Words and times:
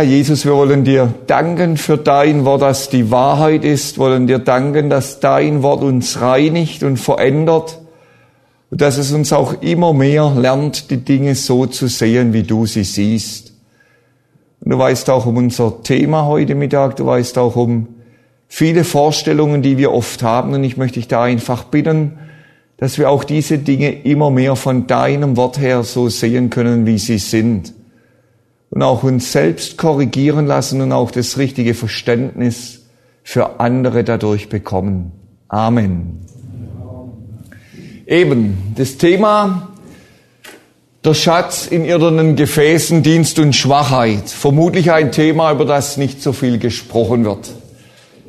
Herr 0.00 0.06
Jesus, 0.06 0.46
wir 0.46 0.54
wollen 0.54 0.82
dir 0.82 1.12
danken 1.26 1.76
für 1.76 1.98
dein 1.98 2.46
Wort, 2.46 2.62
das 2.62 2.88
die 2.88 3.10
Wahrheit 3.10 3.66
ist, 3.66 3.98
wollen 3.98 4.26
dir 4.26 4.38
danken, 4.38 4.88
dass 4.88 5.20
dein 5.20 5.62
Wort 5.62 5.82
uns 5.82 6.22
reinigt 6.22 6.82
und 6.84 6.96
verändert. 6.96 7.82
Und 8.70 8.80
dass 8.80 8.96
es 8.96 9.12
uns 9.12 9.30
auch 9.34 9.60
immer 9.60 9.92
mehr 9.92 10.32
lernt, 10.34 10.90
die 10.90 11.04
Dinge 11.04 11.34
so 11.34 11.66
zu 11.66 11.86
sehen, 11.86 12.32
wie 12.32 12.44
du 12.44 12.64
sie 12.64 12.84
siehst. 12.84 13.52
Und 14.64 14.72
du 14.72 14.78
weißt 14.78 15.10
auch 15.10 15.26
um 15.26 15.36
unser 15.36 15.82
Thema 15.82 16.24
heute 16.24 16.54
Mittag, 16.54 16.96
du 16.96 17.04
weißt 17.04 17.36
auch 17.36 17.56
um 17.56 17.88
viele 18.48 18.84
Vorstellungen, 18.84 19.60
die 19.60 19.76
wir 19.76 19.92
oft 19.92 20.22
haben. 20.22 20.54
Und 20.54 20.64
ich 20.64 20.78
möchte 20.78 20.98
dich 20.98 21.08
da 21.08 21.24
einfach 21.24 21.64
bitten, 21.64 22.12
dass 22.78 22.96
wir 22.96 23.10
auch 23.10 23.22
diese 23.22 23.58
Dinge 23.58 23.90
immer 24.02 24.30
mehr 24.30 24.56
von 24.56 24.86
deinem 24.86 25.36
Wort 25.36 25.60
her 25.60 25.82
so 25.82 26.08
sehen 26.08 26.48
können, 26.48 26.86
wie 26.86 26.96
sie 26.96 27.18
sind 27.18 27.74
und 28.70 28.82
auch 28.82 29.02
uns 29.02 29.32
selbst 29.32 29.76
korrigieren 29.76 30.46
lassen 30.46 30.80
und 30.80 30.92
auch 30.92 31.10
das 31.10 31.38
richtige 31.38 31.74
Verständnis 31.74 32.86
für 33.22 33.60
andere 33.60 34.04
dadurch 34.04 34.48
bekommen. 34.48 35.12
Amen. 35.48 36.26
Eben, 38.06 38.74
das 38.76 38.96
Thema 38.96 39.68
der 41.04 41.14
Schatz 41.14 41.66
in 41.66 41.84
irdenen 41.84 42.36
Gefäßen, 42.36 43.02
Dienst 43.02 43.38
und 43.38 43.56
Schwachheit. 43.56 44.28
Vermutlich 44.28 44.92
ein 44.92 45.12
Thema, 45.12 45.50
über 45.50 45.64
das 45.64 45.96
nicht 45.96 46.22
so 46.22 46.32
viel 46.32 46.58
gesprochen 46.58 47.24
wird. 47.24 47.50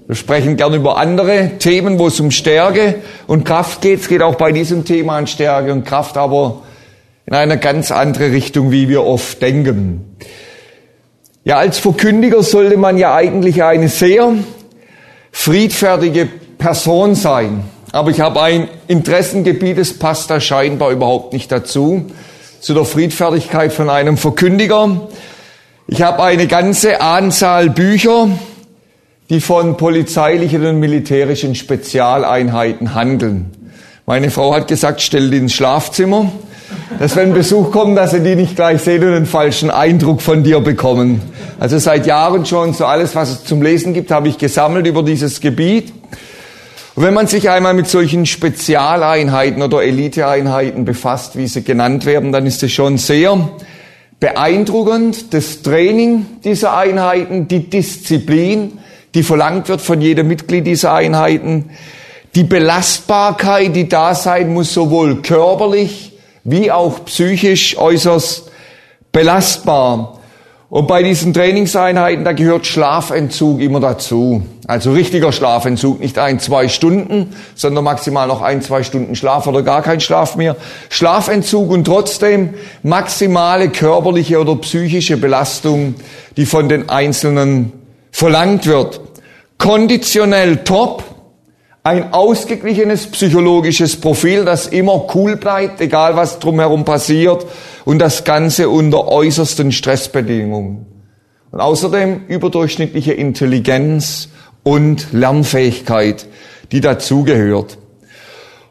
Wir 0.07 0.15
sprechen 0.15 0.55
gern 0.55 0.73
über 0.73 0.97
andere 0.97 1.51
Themen, 1.59 1.99
wo 1.99 2.07
es 2.07 2.19
um 2.19 2.31
Stärke 2.31 2.95
und 3.27 3.43
Kraft 3.43 3.81
geht. 3.81 4.01
Es 4.01 4.07
geht 4.07 4.21
auch 4.21 4.35
bei 4.35 4.51
diesem 4.51 4.85
Thema 4.85 5.17
an 5.17 5.27
Stärke 5.27 5.71
und 5.73 5.85
Kraft, 5.85 6.17
aber 6.17 6.61
in 7.25 7.33
eine 7.33 7.57
ganz 7.57 7.91
andere 7.91 8.31
Richtung, 8.31 8.71
wie 8.71 8.89
wir 8.89 9.03
oft 9.03 9.41
denken. 9.41 10.17
Ja, 11.43 11.57
als 11.57 11.79
Verkündiger 11.79 12.43
sollte 12.43 12.77
man 12.77 12.97
ja 12.97 13.15
eigentlich 13.15 13.63
eine 13.63 13.89
sehr 13.89 14.33
friedfertige 15.31 16.27
Person 16.57 17.15
sein. 17.15 17.63
Aber 17.91 18.11
ich 18.11 18.21
habe 18.21 18.41
ein 18.41 18.67
Interessengebiet, 18.87 19.77
das 19.77 19.93
passt 19.93 20.29
da 20.29 20.39
scheinbar 20.39 20.91
überhaupt 20.91 21.33
nicht 21.33 21.51
dazu, 21.51 22.05
zu 22.59 22.73
der 22.73 22.85
Friedfertigkeit 22.85 23.73
von 23.73 23.89
einem 23.89 24.17
Verkündiger. 24.17 25.09
Ich 25.87 26.01
habe 26.01 26.23
eine 26.23 26.47
ganze 26.47 27.01
Anzahl 27.01 27.69
Bücher, 27.69 28.29
die 29.29 29.41
von 29.41 29.77
polizeilichen 29.77 30.65
und 30.65 30.79
militärischen 30.79 31.55
Spezialeinheiten 31.55 32.93
handeln. 32.93 33.51
Meine 34.05 34.29
Frau 34.29 34.53
hat 34.53 34.67
gesagt, 34.67 35.01
stell 35.01 35.29
die 35.31 35.37
ins 35.37 35.53
Schlafzimmer 35.53 36.31
dass 36.99 37.15
wenn 37.15 37.33
Besuch 37.33 37.71
kommt, 37.71 37.97
dass 37.97 38.11
sie 38.11 38.21
die 38.21 38.35
nicht 38.35 38.55
gleich 38.55 38.81
sehen 38.81 39.03
und 39.03 39.13
einen 39.13 39.25
falschen 39.25 39.71
Eindruck 39.71 40.21
von 40.21 40.43
dir 40.43 40.59
bekommen. 40.59 41.21
Also 41.59 41.77
seit 41.77 42.05
Jahren 42.05 42.45
schon 42.45 42.73
so 42.73 42.85
alles, 42.85 43.15
was 43.15 43.29
es 43.29 43.43
zum 43.43 43.61
Lesen 43.61 43.93
gibt, 43.93 44.11
habe 44.11 44.27
ich 44.27 44.37
gesammelt 44.37 44.87
über 44.87 45.03
dieses 45.03 45.41
Gebiet. 45.41 45.93
Und 46.95 47.03
wenn 47.03 47.13
man 47.13 47.27
sich 47.27 47.49
einmal 47.49 47.73
mit 47.73 47.87
solchen 47.87 48.25
Spezialeinheiten 48.25 49.61
oder 49.61 49.81
Eliteeinheiten 49.81 50.83
befasst, 50.83 51.37
wie 51.37 51.47
sie 51.47 51.63
genannt 51.63 52.05
werden, 52.05 52.31
dann 52.31 52.45
ist 52.45 52.61
es 52.63 52.71
schon 52.71 52.97
sehr 52.97 53.49
beeindruckend, 54.19 55.33
das 55.33 55.61
Training 55.61 56.25
dieser 56.43 56.77
Einheiten, 56.77 57.47
die 57.47 57.69
Disziplin, 57.69 58.79
die 59.15 59.23
verlangt 59.23 59.69
wird 59.69 59.81
von 59.81 60.01
jedem 60.01 60.27
Mitglied 60.27 60.67
dieser 60.67 60.93
Einheiten, 60.93 61.71
die 62.35 62.43
Belastbarkeit, 62.43 63.75
die 63.75 63.89
da 63.89 64.13
sein 64.15 64.53
muss, 64.53 64.73
sowohl 64.73 65.21
körperlich 65.21 66.10
wie 66.43 66.71
auch 66.71 67.05
psychisch 67.05 67.77
äußerst 67.77 68.51
belastbar. 69.11 70.17
Und 70.69 70.87
bei 70.87 71.03
diesen 71.03 71.33
Trainingseinheiten, 71.33 72.23
da 72.23 72.31
gehört 72.31 72.65
Schlafentzug 72.65 73.59
immer 73.59 73.81
dazu. 73.81 74.43
Also 74.67 74.93
richtiger 74.93 75.33
Schlafentzug, 75.33 75.99
nicht 75.99 76.17
ein, 76.17 76.39
zwei 76.39 76.69
Stunden, 76.69 77.35
sondern 77.55 77.83
maximal 77.83 78.25
noch 78.25 78.41
ein, 78.41 78.61
zwei 78.61 78.83
Stunden 78.83 79.15
Schlaf 79.15 79.47
oder 79.47 79.63
gar 79.63 79.81
kein 79.81 79.99
Schlaf 79.99 80.37
mehr. 80.37 80.55
Schlafentzug 80.89 81.69
und 81.69 81.83
trotzdem 81.83 82.53
maximale 82.83 83.67
körperliche 83.67 84.39
oder 84.39 84.55
psychische 84.55 85.17
Belastung, 85.17 85.95
die 86.37 86.45
von 86.45 86.69
den 86.69 86.87
Einzelnen 86.87 87.73
verlangt 88.13 88.65
wird. 88.65 89.01
Konditionell 89.57 90.63
top, 90.63 91.03
ein 91.83 92.13
ausgeglichenes 92.13 93.07
psychologisches 93.07 93.99
Profil, 93.99 94.45
das 94.45 94.67
immer 94.67 95.07
cool 95.15 95.35
bleibt, 95.35 95.81
egal 95.81 96.15
was 96.15 96.39
drumherum 96.39 96.85
passiert 96.85 97.45
und 97.85 97.99
das 97.99 98.23
Ganze 98.23 98.69
unter 98.69 99.07
äußersten 99.07 99.71
Stressbedingungen. 99.71 100.85
Und 101.51 101.59
außerdem 101.59 102.27
überdurchschnittliche 102.27 103.13
Intelligenz 103.13 104.29
und 104.63 105.11
Lernfähigkeit, 105.11 106.27
die 106.71 106.81
dazugehört. 106.81 107.77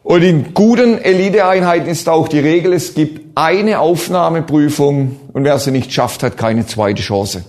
Und 0.03 0.23
in 0.23 0.53
guten 0.53 0.97
Eliteeinheiten 0.97 1.89
ist 1.89 2.09
auch 2.09 2.27
die 2.27 2.39
Regel, 2.39 2.73
es 2.73 2.95
gibt 2.95 3.37
eine 3.37 3.79
Aufnahmeprüfung 3.79 5.17
und 5.33 5.43
wer 5.43 5.59
sie 5.59 5.71
nicht 5.71 5.93
schafft, 5.93 6.23
hat 6.23 6.37
keine 6.37 6.65
zweite 6.65 7.03
Chance. 7.03 7.43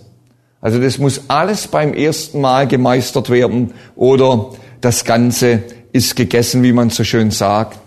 Also 0.61 0.79
das 0.79 0.99
muss 0.99 1.23
alles 1.29 1.69
beim 1.69 1.95
ersten 1.95 2.41
Mal 2.41 2.69
gemeistert 2.69 3.31
werden 3.31 3.73
oder 3.97 4.51
das 4.83 5.05
Ganze 5.05 5.63
ist 5.93 6.17
gegessen, 6.17 6.63
wie 6.63 6.73
man 6.73 6.91
so 6.91 7.05
schön 7.05 7.31
sagt. 7.31 7.79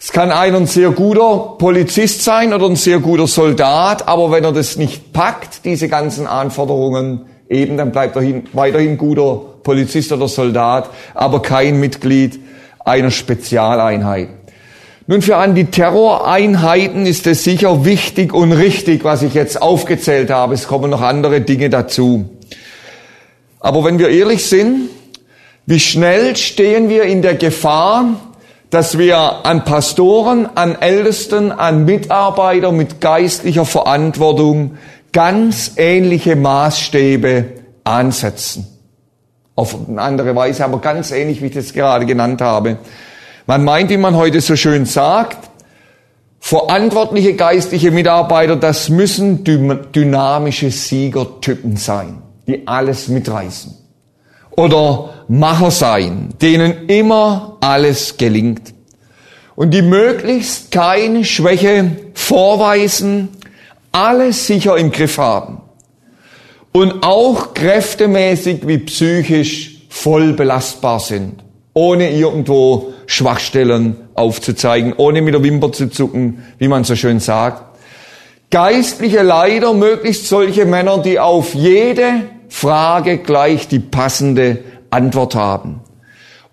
Es 0.00 0.12
kann 0.12 0.30
einer 0.30 0.58
ein 0.58 0.66
sehr 0.66 0.90
guter 0.90 1.56
Polizist 1.58 2.22
sein 2.22 2.52
oder 2.52 2.66
ein 2.66 2.76
sehr 2.76 3.00
guter 3.00 3.26
Soldat, 3.26 4.06
aber 4.06 4.30
wenn 4.30 4.44
er 4.44 4.52
das 4.52 4.76
nicht 4.76 5.12
packt, 5.12 5.64
diese 5.64 5.88
ganzen 5.88 6.26
Anforderungen, 6.26 7.22
eben, 7.48 7.76
dann 7.76 7.90
bleibt 7.90 8.14
er 8.16 8.22
hin, 8.22 8.44
weiterhin 8.52 8.96
guter 8.96 9.40
Polizist 9.62 10.12
oder 10.12 10.28
Soldat, 10.28 10.90
aber 11.14 11.42
kein 11.42 11.80
Mitglied 11.80 12.38
einer 12.84 13.10
Spezialeinheit. 13.10 14.28
Nun, 15.06 15.20
für 15.20 15.36
Antiterroreinheiten 15.36 17.06
ist 17.06 17.26
es 17.26 17.44
sicher 17.44 17.84
wichtig 17.84 18.32
und 18.32 18.52
richtig, 18.52 19.04
was 19.04 19.22
ich 19.22 19.34
jetzt 19.34 19.60
aufgezählt 19.60 20.30
habe. 20.30 20.54
Es 20.54 20.66
kommen 20.68 20.90
noch 20.90 21.02
andere 21.02 21.40
Dinge 21.40 21.70
dazu. 21.70 22.28
Aber 23.60 23.84
wenn 23.84 23.98
wir 23.98 24.10
ehrlich 24.10 24.46
sind, 24.46 24.90
wie 25.66 25.80
schnell 25.80 26.36
stehen 26.36 26.88
wir 26.88 27.04
in 27.04 27.22
der 27.22 27.34
Gefahr, 27.36 28.16
dass 28.70 28.98
wir 28.98 29.46
an 29.46 29.64
Pastoren, 29.64 30.48
an 30.56 30.80
Ältesten, 30.80 31.52
an 31.52 31.84
Mitarbeiter 31.84 32.72
mit 32.72 33.00
geistlicher 33.00 33.64
Verantwortung 33.64 34.76
ganz 35.12 35.72
ähnliche 35.76 36.36
Maßstäbe 36.36 37.44
ansetzen. 37.84 38.66
Auf 39.54 39.76
eine 39.88 40.02
andere 40.02 40.34
Weise, 40.34 40.64
aber 40.64 40.80
ganz 40.80 41.12
ähnlich, 41.12 41.40
wie 41.40 41.46
ich 41.46 41.54
das 41.54 41.72
gerade 41.72 42.04
genannt 42.04 42.40
habe. 42.40 42.78
Man 43.46 43.64
meint, 43.64 43.90
wie 43.90 43.96
man 43.96 44.16
heute 44.16 44.40
so 44.40 44.56
schön 44.56 44.84
sagt, 44.84 45.50
verantwortliche 46.40 47.34
geistliche 47.34 47.90
Mitarbeiter, 47.90 48.56
das 48.56 48.88
müssen 48.88 49.44
dynamische 49.44 50.70
Siegertypen 50.70 51.76
sein, 51.76 52.22
die 52.46 52.66
alles 52.66 53.08
mitreißen 53.08 53.83
oder 54.56 55.10
Macher 55.28 55.70
sein, 55.70 56.30
denen 56.40 56.86
immer 56.88 57.56
alles 57.60 58.16
gelingt 58.16 58.74
und 59.56 59.72
die 59.72 59.82
möglichst 59.82 60.70
keine 60.70 61.24
Schwäche 61.24 61.92
vorweisen, 62.14 63.28
alles 63.92 64.46
sicher 64.46 64.76
im 64.76 64.90
Griff 64.90 65.18
haben 65.18 65.60
und 66.72 67.02
auch 67.02 67.54
kräftemäßig 67.54 68.66
wie 68.66 68.78
psychisch 68.78 69.76
voll 69.88 70.32
belastbar 70.32 70.98
sind, 70.98 71.44
ohne 71.72 72.10
irgendwo 72.10 72.92
Schwachstellen 73.06 73.96
aufzuzeigen, 74.14 74.92
ohne 74.96 75.22
mit 75.22 75.34
der 75.34 75.42
Wimper 75.42 75.70
zu 75.72 75.88
zucken, 75.88 76.44
wie 76.58 76.68
man 76.68 76.84
so 76.84 76.96
schön 76.96 77.20
sagt. 77.20 77.62
Geistliche 78.50 79.22
Leider, 79.22 79.72
möglichst 79.72 80.28
solche 80.28 80.64
Männer, 80.64 80.98
die 80.98 81.18
auf 81.18 81.54
jede 81.54 82.22
Frage 82.54 83.18
gleich 83.18 83.66
die 83.66 83.80
passende 83.80 84.60
Antwort 84.88 85.34
haben 85.34 85.80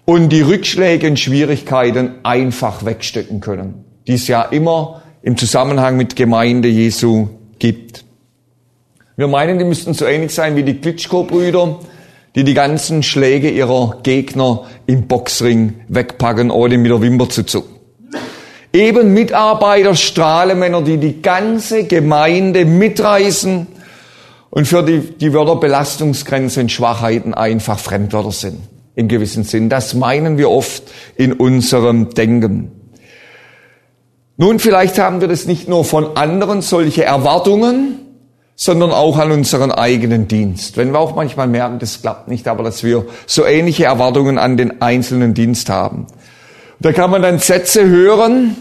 und 0.04 0.30
die 0.30 0.42
Rückschläge 0.42 1.08
und 1.08 1.20
Schwierigkeiten 1.20 2.16
einfach 2.24 2.84
wegstecken 2.84 3.40
können, 3.40 3.86
die 4.08 4.16
es 4.16 4.28
ja 4.28 4.42
immer 4.42 5.04
im 5.22 5.38
Zusammenhang 5.38 5.98
mit 5.98 6.16
Gemeinde 6.16 6.70
Jesu 6.70 7.30
gibt. 7.60 8.04
Wir 9.16 9.28
meinen, 9.28 9.60
die 9.60 9.64
müssten 9.64 9.94
so 9.94 10.06
ähnlich 10.06 10.34
sein 10.34 10.56
wie 10.56 10.64
die 10.64 10.82
Klitschko-Brüder, 10.82 11.80
die 12.34 12.44
die 12.44 12.56
ganzen 12.56 13.04
Schläge 13.04 13.52
ihrer 13.52 14.00
Gegner 14.02 14.64
im 14.88 15.08
Boxring 15.08 15.82
wegpacken, 15.88 16.50
ohne 16.50 16.80
mit 16.80 16.92
der 16.92 17.02
Wimper 17.02 17.30
zu 17.30 17.44
zucken. 17.44 17.76
Eben 18.74 19.14
Mitarbeiter, 19.14 19.94
Strahlemänner, 19.94 20.82
die 20.82 20.98
die 20.98 21.22
ganze 21.22 21.84
Gemeinde 21.84 22.66
mitreißen 22.66 23.68
und 24.52 24.68
für 24.68 24.84
die, 24.84 25.00
die 25.00 25.34
Wörter 25.34 25.56
Belastungsgrenzen, 25.56 26.70
Schwachheiten 26.70 27.34
einfach 27.34 27.80
Fremdwörter 27.80 28.32
sind. 28.32 28.60
Im 28.94 29.08
gewissen 29.08 29.46
Sinn. 29.46 29.70
Das 29.70 29.94
meinen 29.94 30.38
wir 30.38 30.52
oft 30.52 30.84
in 31.16 31.32
unserem 31.34 32.10
Denken. 32.10 32.72
Nun, 34.36 34.60
vielleicht 34.60 35.00
haben 35.00 35.22
wir 35.22 35.30
das 35.30 35.46
nicht 35.46 35.70
nur 35.70 35.86
von 35.86 36.18
anderen 36.18 36.62
solche 36.62 37.06
Erwartungen, 37.06 38.00
sondern 38.56 38.92
auch 38.92 39.18
an 39.18 39.32
unseren 39.32 39.72
eigenen 39.72 40.28
Dienst. 40.28 40.76
Wenn 40.76 40.92
wir 40.92 41.00
auch 41.00 41.16
manchmal 41.16 41.48
merken, 41.48 41.80
das 41.80 42.02
klappt 42.02 42.28
nicht, 42.28 42.50
aber 42.50 42.64
dass 42.64 42.84
wir 42.84 43.06
so 43.26 43.46
ähnliche 43.46 43.86
Erwartungen 43.86 44.38
an 44.38 44.58
den 44.58 44.82
einzelnen 44.82 45.34
Dienst 45.34 45.70
haben. 45.70 46.08
Da 46.82 46.92
kann 46.92 47.10
man 47.10 47.22
dann 47.22 47.40
Sätze 47.40 47.88
hören, 47.88 48.58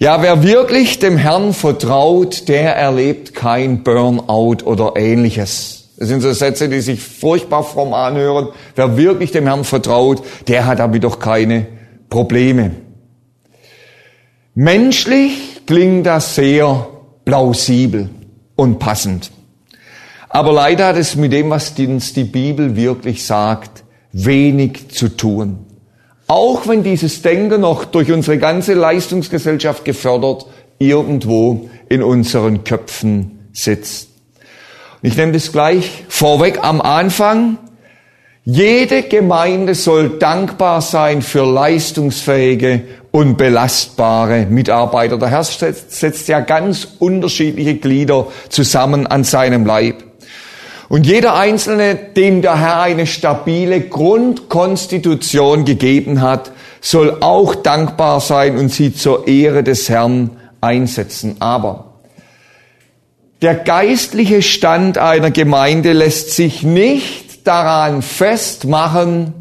ja, 0.00 0.22
wer 0.22 0.42
wirklich 0.42 0.98
dem 0.98 1.18
Herrn 1.18 1.52
vertraut, 1.52 2.48
der 2.48 2.74
erlebt 2.74 3.34
kein 3.34 3.82
Burnout 3.82 4.64
oder 4.64 4.94
ähnliches. 4.96 5.90
Das 5.98 6.08
sind 6.08 6.22
so 6.22 6.32
Sätze, 6.32 6.70
die 6.70 6.80
sich 6.80 7.02
furchtbar 7.02 7.62
fromm 7.62 7.92
anhören. 7.92 8.48
Wer 8.76 8.96
wirklich 8.96 9.30
dem 9.30 9.46
Herrn 9.46 9.64
vertraut, 9.64 10.22
der 10.48 10.64
hat 10.64 10.78
damit 10.78 11.04
doch 11.04 11.18
keine 11.18 11.66
Probleme. 12.08 12.70
Menschlich 14.54 15.60
klingt 15.66 16.06
das 16.06 16.34
sehr 16.34 16.88
plausibel 17.26 18.08
und 18.56 18.78
passend. 18.78 19.30
Aber 20.30 20.54
leider 20.54 20.86
hat 20.86 20.96
es 20.96 21.14
mit 21.14 21.32
dem, 21.32 21.50
was 21.50 21.78
uns 21.78 22.14
die 22.14 22.24
Bibel 22.24 22.74
wirklich 22.74 23.26
sagt, 23.26 23.84
wenig 24.12 24.88
zu 24.88 25.14
tun. 25.14 25.66
Auch 26.30 26.68
wenn 26.68 26.84
dieses 26.84 27.22
Denken 27.22 27.62
noch 27.62 27.84
durch 27.84 28.12
unsere 28.12 28.38
ganze 28.38 28.74
Leistungsgesellschaft 28.74 29.84
gefördert 29.84 30.46
irgendwo 30.78 31.68
in 31.88 32.04
unseren 32.04 32.62
Köpfen 32.62 33.48
sitzt. 33.52 34.10
Und 35.02 35.08
ich 35.08 35.16
nehme 35.16 35.32
das 35.32 35.50
gleich 35.50 36.04
vorweg 36.08 36.60
am 36.62 36.80
Anfang. 36.80 37.58
Jede 38.44 39.02
Gemeinde 39.02 39.74
soll 39.74 40.20
dankbar 40.20 40.82
sein 40.82 41.22
für 41.22 41.44
leistungsfähige 41.44 42.82
und 43.10 43.36
belastbare 43.36 44.46
Mitarbeiter. 44.46 45.18
Der 45.18 45.30
Herr 45.30 45.42
setzt 45.42 46.28
ja 46.28 46.38
ganz 46.38 46.86
unterschiedliche 47.00 47.74
Glieder 47.74 48.28
zusammen 48.50 49.08
an 49.08 49.24
seinem 49.24 49.66
Leib. 49.66 50.04
Und 50.90 51.06
jeder 51.06 51.36
Einzelne, 51.36 51.94
dem 51.94 52.42
der 52.42 52.58
Herr 52.58 52.80
eine 52.80 53.06
stabile 53.06 53.80
Grundkonstitution 53.80 55.64
gegeben 55.64 56.20
hat, 56.20 56.50
soll 56.80 57.18
auch 57.20 57.54
dankbar 57.54 58.20
sein 58.20 58.58
und 58.58 58.70
sie 58.72 58.92
zur 58.92 59.28
Ehre 59.28 59.62
des 59.62 59.88
Herrn 59.88 60.30
einsetzen. 60.60 61.36
Aber 61.38 62.00
der 63.40 63.54
geistliche 63.54 64.42
Stand 64.42 64.98
einer 64.98 65.30
Gemeinde 65.30 65.92
lässt 65.92 66.32
sich 66.32 66.64
nicht 66.64 67.46
daran 67.46 68.02
festmachen, 68.02 69.34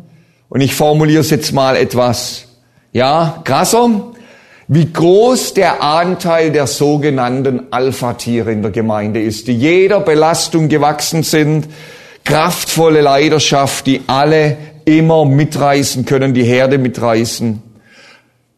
und 0.49 0.61
ich 0.61 0.75
formuliere 0.75 1.21
es 1.21 1.31
jetzt 1.31 1.51
mal 1.51 1.75
etwas, 1.75 2.45
ja, 2.93 3.41
krasser, 3.43 3.89
wie 4.71 4.93
groß 4.93 5.55
der 5.55 5.81
Anteil 5.81 6.51
der 6.51 6.67
sogenannten 6.67 7.63
Alpha-Tiere 7.71 8.51
in 8.51 8.61
der 8.61 8.69
Gemeinde 8.69 9.19
ist, 9.19 9.47
die 9.47 9.57
jeder 9.57 9.99
Belastung 9.99 10.69
gewachsen 10.69 11.23
sind, 11.23 11.67
kraftvolle 12.23 13.01
Leidenschaft, 13.01 13.87
die 13.87 14.01
alle 14.05 14.57
immer 14.85 15.25
mitreißen 15.25 16.05
können, 16.05 16.35
die 16.35 16.43
Herde 16.43 16.77
mitreißen. 16.77 17.63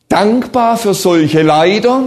Dankbar 0.10 0.76
für 0.76 0.94
solche 0.94 1.44
Leider, 1.44 2.02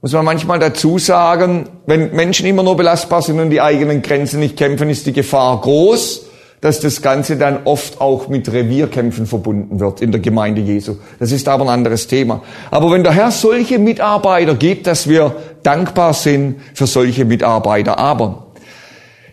muss 0.00 0.12
man 0.12 0.24
manchmal 0.24 0.58
dazu 0.58 0.98
sagen, 0.98 1.68
wenn 1.84 2.16
Menschen 2.16 2.46
immer 2.46 2.62
nur 2.62 2.78
belastbar 2.78 3.20
sind 3.20 3.38
und 3.40 3.50
die 3.50 3.60
eigenen 3.60 4.00
Grenzen 4.00 4.40
nicht 4.40 4.56
kämpfen, 4.56 4.88
ist 4.88 5.04
die 5.04 5.12
Gefahr 5.12 5.60
groß, 5.60 6.24
dass 6.62 6.78
das 6.78 7.02
Ganze 7.02 7.36
dann 7.36 7.58
oft 7.64 8.00
auch 8.00 8.28
mit 8.28 8.50
Revierkämpfen 8.50 9.26
verbunden 9.26 9.80
wird 9.80 10.00
in 10.00 10.12
der 10.12 10.20
Gemeinde 10.20 10.60
Jesu. 10.60 10.94
Das 11.18 11.32
ist 11.32 11.48
aber 11.48 11.64
ein 11.64 11.70
anderes 11.70 12.06
Thema. 12.06 12.40
Aber 12.70 12.92
wenn 12.92 13.02
der 13.02 13.12
Herr 13.12 13.32
solche 13.32 13.80
Mitarbeiter 13.80 14.54
gibt, 14.54 14.86
dass 14.86 15.08
wir 15.08 15.34
dankbar 15.64 16.14
sind 16.14 16.60
für 16.72 16.86
solche 16.86 17.24
Mitarbeiter. 17.24 17.98
Aber 17.98 18.46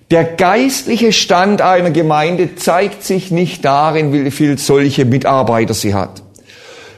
der 0.10 0.24
geistliche 0.24 1.14
Stand 1.14 1.62
einer 1.62 1.92
Gemeinde 1.92 2.56
zeigt 2.56 3.04
sich 3.04 3.30
nicht 3.30 3.64
darin, 3.64 4.12
wie 4.12 4.32
viel 4.32 4.58
solche 4.58 5.06
Mitarbeiter 5.06 5.76
sie 5.76 5.94
hat, 5.94 6.24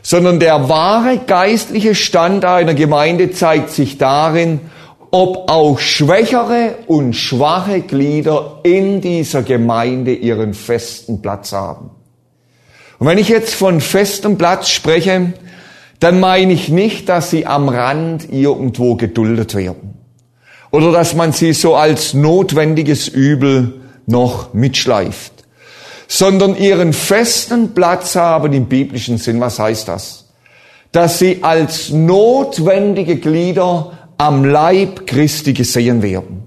sondern 0.02 0.40
der 0.40 0.70
wahre 0.70 1.18
geistliche 1.28 1.94
Stand 1.94 2.46
einer 2.46 2.74
Gemeinde 2.74 3.32
zeigt 3.32 3.72
sich 3.72 3.98
darin, 3.98 4.62
ob 5.12 5.52
auch 5.52 5.80
schwächere 5.80 6.76
und 6.88 7.14
schwache 7.14 7.82
Glieder 7.82 8.60
in 8.64 9.02
dieser 9.02 9.44
Gemeinde 9.44 10.14
ihren 10.14 10.54
festen 10.54 11.22
Platz 11.22 11.52
haben. 11.52 11.92
Und 12.98 13.08
wenn 13.08 13.18
ich 13.18 13.30
jetzt 13.30 13.54
von 13.54 13.82
festem 13.82 14.38
Platz 14.38 14.70
spreche, 14.70 15.34
dann 16.00 16.20
meine 16.20 16.54
ich 16.54 16.70
nicht, 16.70 17.10
dass 17.10 17.30
sie 17.30 17.46
am 17.46 17.70
Rand 17.70 18.32
irgendwo 18.32 18.96
geduldet 18.96 19.54
werden 19.54 19.98
oder 20.72 20.92
dass 20.92 21.14
man 21.14 21.34
sie 21.34 21.54
so 21.54 21.76
als 21.76 22.14
notwendiges 22.14 23.08
Übel 23.08 23.82
noch 24.08 24.54
mitschleift, 24.54 25.34
sondern 26.08 26.56
ihren 26.56 26.94
festen 26.94 27.74
Platz 27.74 28.16
haben 28.16 28.54
im 28.54 28.66
biblischen 28.66 29.18
Sinn. 29.18 29.40
Was 29.42 29.60
heißt 29.60 29.88
das? 29.88 30.30
Dass 30.92 31.20
sie 31.20 31.40
als 31.42 31.90
notwendige 31.90 33.18
Glieder 33.18 33.94
am 34.22 34.46
Leib 34.46 35.08
Christi 35.08 35.54
gesehen 35.54 36.04
werden. 36.04 36.44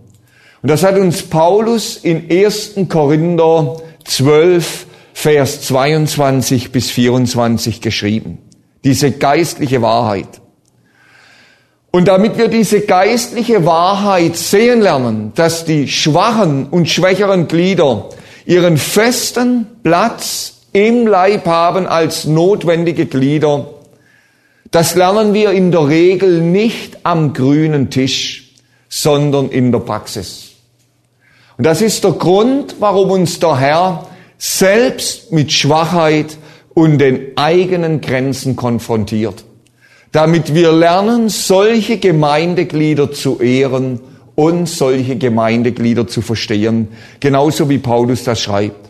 Und 0.62 0.70
das 0.70 0.84
hat 0.84 0.96
uns 0.96 1.24
Paulus 1.24 1.96
in 1.96 2.30
1. 2.30 2.76
Korinther 2.88 3.78
12, 4.04 4.86
Vers 5.12 5.62
22 5.62 6.70
bis 6.70 6.90
24 6.90 7.80
geschrieben. 7.80 8.38
Diese 8.84 9.10
geistliche 9.10 9.82
Wahrheit. 9.82 10.40
Und 11.90 12.06
damit 12.06 12.38
wir 12.38 12.46
diese 12.46 12.80
geistliche 12.82 13.66
Wahrheit 13.66 14.36
sehen 14.36 14.80
lernen, 14.80 15.32
dass 15.34 15.64
die 15.64 15.88
schwachen 15.88 16.66
und 16.68 16.88
schwächeren 16.88 17.48
Glieder 17.48 18.08
ihren 18.46 18.76
festen 18.76 19.66
Platz 19.82 20.60
im 20.72 21.08
Leib 21.08 21.46
haben 21.46 21.88
als 21.88 22.24
notwendige 22.24 23.06
Glieder, 23.06 23.73
das 24.74 24.96
lernen 24.96 25.34
wir 25.34 25.52
in 25.52 25.70
der 25.70 25.86
Regel 25.86 26.40
nicht 26.40 26.98
am 27.04 27.32
grünen 27.32 27.90
Tisch, 27.90 28.54
sondern 28.88 29.48
in 29.50 29.70
der 29.70 29.78
Praxis. 29.78 30.50
Und 31.56 31.64
das 31.64 31.80
ist 31.80 32.02
der 32.02 32.10
Grund, 32.10 32.76
warum 32.80 33.12
uns 33.12 33.38
der 33.38 33.60
Herr 33.60 34.08
selbst 34.36 35.30
mit 35.30 35.52
Schwachheit 35.52 36.36
und 36.74 36.98
den 36.98 37.36
eigenen 37.36 38.00
Grenzen 38.00 38.56
konfrontiert, 38.56 39.44
damit 40.10 40.54
wir 40.54 40.72
lernen, 40.72 41.28
solche 41.28 41.98
Gemeindeglieder 41.98 43.12
zu 43.12 43.40
ehren 43.40 44.00
und 44.34 44.68
solche 44.68 45.14
Gemeindeglieder 45.14 46.08
zu 46.08 46.20
verstehen, 46.20 46.88
genauso 47.20 47.70
wie 47.70 47.78
Paulus 47.78 48.24
das 48.24 48.40
schreibt. 48.40 48.88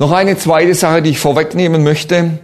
Noch 0.00 0.10
eine 0.10 0.36
zweite 0.36 0.74
Sache, 0.74 1.02
die 1.02 1.10
ich 1.10 1.20
vorwegnehmen 1.20 1.84
möchte. 1.84 2.40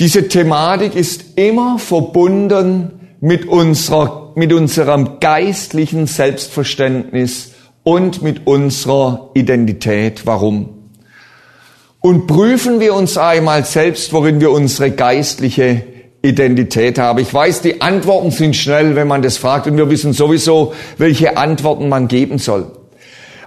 Diese 0.00 0.28
Thematik 0.28 0.96
ist 0.96 1.36
immer 1.36 1.78
verbunden 1.78 3.16
mit 3.20 3.46
unserer, 3.46 4.32
mit 4.34 4.50
unserem 4.50 5.20
geistlichen 5.20 6.06
Selbstverständnis 6.06 7.52
und 7.82 8.22
mit 8.22 8.46
unserer 8.46 9.28
Identität. 9.34 10.22
Warum? 10.24 10.70
Und 12.00 12.26
prüfen 12.26 12.80
wir 12.80 12.94
uns 12.94 13.18
einmal 13.18 13.66
selbst, 13.66 14.14
worin 14.14 14.40
wir 14.40 14.52
unsere 14.52 14.90
geistliche 14.90 15.82
Identität 16.22 16.98
haben. 16.98 17.18
Ich 17.18 17.34
weiß, 17.34 17.60
die 17.60 17.82
Antworten 17.82 18.30
sind 18.30 18.56
schnell, 18.56 18.96
wenn 18.96 19.06
man 19.06 19.20
das 19.20 19.36
fragt, 19.36 19.66
und 19.66 19.76
wir 19.76 19.90
wissen 19.90 20.14
sowieso, 20.14 20.72
welche 20.96 21.36
Antworten 21.36 21.90
man 21.90 22.08
geben 22.08 22.38
soll. 22.38 22.72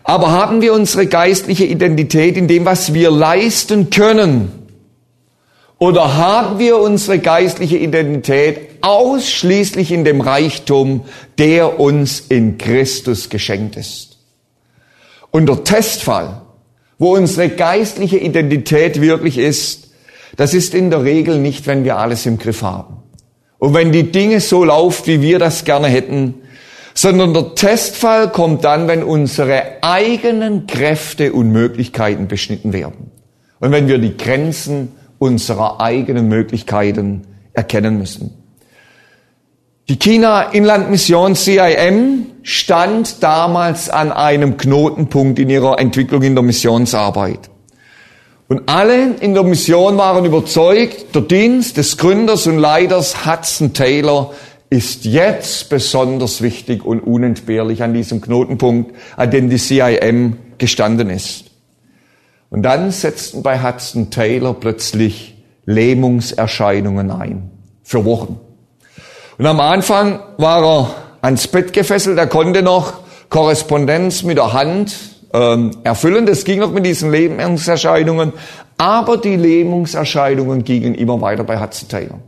Aber 0.04 0.30
haben 0.30 0.62
wir 0.62 0.74
unsere 0.74 1.08
geistliche 1.08 1.66
Identität 1.66 2.38
in 2.38 2.48
dem, 2.48 2.64
was 2.64 2.94
wir 2.94 3.10
leisten 3.10 3.90
können? 3.90 4.63
Oder 5.84 6.16
haben 6.16 6.60
wir 6.60 6.78
unsere 6.78 7.20
geistliche 7.20 7.76
Identität 7.76 8.70
ausschließlich 8.80 9.92
in 9.92 10.06
dem 10.06 10.22
Reichtum, 10.22 11.04
der 11.38 11.78
uns 11.78 12.22
in 12.22 12.58
Christus 12.58 13.28
geschenkt 13.28 13.76
ist? 13.76 14.18
Und 15.30 15.50
der 15.50 15.66
Testfall, 15.66 16.42
wo 16.98 17.18
unsere 17.18 17.50
geistliche 17.50 18.18
Identität 18.18 19.02
wirklich 19.02 19.38
ist, 19.38 19.90
das 20.38 20.54
ist 20.54 20.74
in 20.74 20.90
der 20.90 21.04
Regel 21.04 21.38
nicht, 21.38 21.68
wenn 21.68 21.84
wir 21.84 21.98
alles 21.98 22.26
im 22.26 22.38
Griff 22.38 22.62
haben. 22.62 23.04
Und 23.60 23.74
wenn 23.74 23.92
die 23.92 24.10
Dinge 24.10 24.40
so 24.40 24.64
laufen, 24.64 25.06
wie 25.08 25.22
wir 25.22 25.38
das 25.38 25.66
gerne 25.66 25.88
hätten, 25.88 26.36
sondern 26.94 27.34
der 27.34 27.56
Testfall 27.56 28.32
kommt 28.32 28.64
dann, 28.64 28.88
wenn 28.88 29.04
unsere 29.04 29.84
eigenen 29.84 30.66
Kräfte 30.66 31.34
und 31.34 31.52
Möglichkeiten 31.52 32.30
beschnitten 32.30 32.72
werden. 32.72 33.12
Und 33.60 33.74
wenn 33.74 33.90
wir 33.90 33.98
die 33.98 34.16
Grenzen 34.16 34.94
unserer 35.24 35.80
eigenen 35.80 36.28
Möglichkeiten 36.28 37.22
erkennen 37.54 37.98
müssen. 37.98 38.32
Die 39.88 39.98
China 39.98 40.44
Inlandmission 40.52 41.36
CIM 41.36 42.26
stand 42.42 43.24
damals 43.24 43.90
an 43.90 44.12
einem 44.12 44.58
Knotenpunkt 44.58 45.40
in 45.40 45.50
ihrer 45.50 45.80
Entwicklung 45.80 46.22
in 46.24 46.36
der 46.36 46.44
Missionsarbeit. 46.44 47.50
Und 48.50 48.64
alle 48.66 49.16
in 49.22 49.34
der 49.34 49.44
Mission 49.44 49.98
waren 49.98 50.26
überzeugt, 50.26 51.16
der 51.16 51.22
Dienst 51.22 51.78
des 51.78 51.98
Gründers 51.98 52.48
und 52.48 52.58
Leiters 52.58 53.26
Hudson 53.26 53.74
Taylor 53.74 54.34
ist 54.70 55.06
jetzt 55.06 55.70
besonders 55.70 56.42
wichtig 56.42 56.84
und 56.84 57.00
unentbehrlich 57.00 57.82
an 57.82 57.94
diesem 57.94 58.20
Knotenpunkt, 58.20 58.94
an 59.16 59.32
dem 59.32 59.50
die 59.50 59.58
CIM 59.58 60.38
gestanden 60.58 61.10
ist. 61.10 61.53
Und 62.54 62.62
dann 62.62 62.92
setzten 62.92 63.42
bei 63.42 63.64
Hudson 63.64 64.12
Taylor 64.12 64.54
plötzlich 64.54 65.44
Lähmungserscheinungen 65.66 67.10
ein. 67.10 67.50
Für 67.82 68.06
Wochen. 68.06 68.40
Und 69.40 69.48
am 69.48 69.60
Anfang 69.60 70.20
war 70.38 70.64
er 70.64 70.96
ans 71.22 71.48
Bett 71.48 71.74
gefesselt, 71.74 72.20
er 72.20 72.28
konnte 72.28 72.62
noch 72.62 72.94
Korrespondenz 73.30 74.22
mit 74.22 74.38
der 74.38 74.54
Hand 74.54 74.96
ähm, 75.34 75.72
erfüllen. 75.84 76.28
Das 76.28 76.46
ging 76.46 76.60
noch 76.60 76.72
mit 76.72 76.86
diesen 76.86 77.10
Lähmungserscheinungen. 77.10 78.34
Aber 78.78 79.18
die 79.18 79.36
Lähmungserscheinungen 79.36 80.64
gingen 80.64 80.94
immer 80.94 81.20
weiter 81.22 81.44
bei 81.44 81.60
Hudson 81.60 81.90
Taylor. 81.90 82.20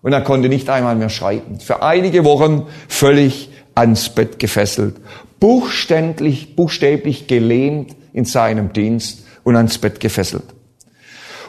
Und 0.00 0.10
er 0.10 0.22
konnte 0.22 0.48
nicht 0.48 0.70
einmal 0.70 0.96
mehr 0.96 1.10
schreiben. 1.10 1.60
Für 1.60 1.82
einige 1.82 2.24
Wochen 2.24 2.66
völlig 2.88 3.50
ans 3.74 4.08
Bett 4.08 4.38
gefesselt. 4.38 4.96
Buchständlich, 5.38 6.56
buchstäblich 6.56 7.26
gelähmt 7.26 7.94
in 8.14 8.24
seinem 8.24 8.72
Dienst 8.72 9.25
und 9.46 9.54
ans 9.54 9.78
Bett 9.78 10.00
gefesselt. 10.00 10.42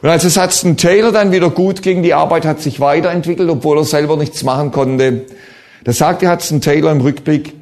Und 0.03 0.09
als 0.09 0.23
es 0.23 0.39
Hudson 0.39 0.77
Taylor 0.77 1.11
dann 1.11 1.31
wieder 1.31 1.49
gut 1.49 1.81
ging, 1.81 2.03
die 2.03 2.13
Arbeit 2.13 2.45
hat 2.45 2.61
sich 2.61 2.79
weiterentwickelt, 2.79 3.49
obwohl 3.49 3.79
er 3.79 3.85
selber 3.85 4.17
nichts 4.17 4.43
machen 4.43 4.71
konnte, 4.71 5.25
da 5.83 5.93
sagte 5.93 6.31
Hudson 6.31 6.61
Taylor 6.61 6.91
im 6.91 7.01
Rückblick, 7.01 7.55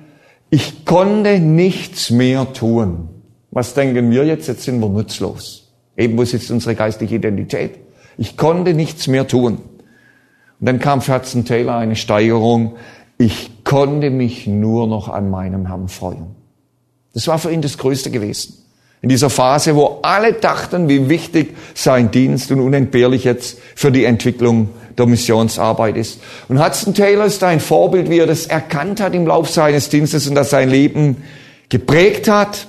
ich 0.50 0.84
konnte 0.84 1.40
nichts 1.40 2.10
mehr 2.10 2.52
tun. 2.52 3.08
Was 3.52 3.76
denken 3.76 4.12
wir 4.12 4.26
jetzt? 4.26 4.50
Jetzt 4.50 4.64
sind 4.64 4.82
wir 4.82 4.90
nutzlos. 4.90 5.72
Eben, 5.96 6.18
wo 6.18 6.26
sitzt 6.26 6.52
unsere 6.52 6.76
geistliche 6.76 7.16
Identität? 7.16 7.80
Ich 8.18 8.36
konnte 8.36 8.74
nichts 8.74 9.08
mehr 9.08 9.30
tun. 9.30 9.60
Und 10.60 10.66
dann 10.66 10.80
kam 10.80 11.02
für 11.02 11.16
Hudson 11.16 11.46
Taylor 11.46 11.78
eine 11.78 11.96
Steigerung. 11.96 12.76
Ich 13.18 13.64
konnte 13.64 14.10
mich 14.10 14.48
nur 14.48 14.86
noch 14.88 15.08
an 15.08 15.30
meinem 15.30 15.68
Herrn 15.68 15.88
freuen. 15.88 16.36
Das 17.14 17.26
war 17.28 17.40
für 17.40 17.54
ihn 17.54 17.62
das 17.62 17.78
Größte 17.78 18.12
gewesen. 18.12 18.65
In 19.02 19.10
dieser 19.10 19.30
Phase, 19.30 19.76
wo 19.76 20.00
alle 20.02 20.34
dachten, 20.34 20.90
wie 20.90 21.10
wichtig 21.10 21.56
sein 21.76 22.12
Dienst 22.12 22.52
und 22.52 22.60
unentbehrlich 22.60 23.24
jetzt 23.24 23.60
für 23.76 23.92
die 23.92 24.06
Entwicklung 24.06 24.70
der 24.98 25.06
Missionsarbeit 25.06 25.98
ist. 25.98 26.22
Und 26.48 26.64
Hudson 26.64 26.94
Taylor 26.94 27.26
ist 27.26 27.44
ein 27.44 27.60
Vorbild, 27.60 28.10
wie 28.10 28.20
er 28.20 28.28
das 28.28 28.46
erkannt 28.46 29.02
hat 29.02 29.14
im 29.14 29.28
Lauf 29.28 29.50
seines 29.50 29.90
Dienstes 29.90 30.28
und 30.28 30.36
das 30.36 30.50
sein 30.50 30.70
Leben 30.70 31.18
geprägt 31.70 32.28
hat, 32.28 32.68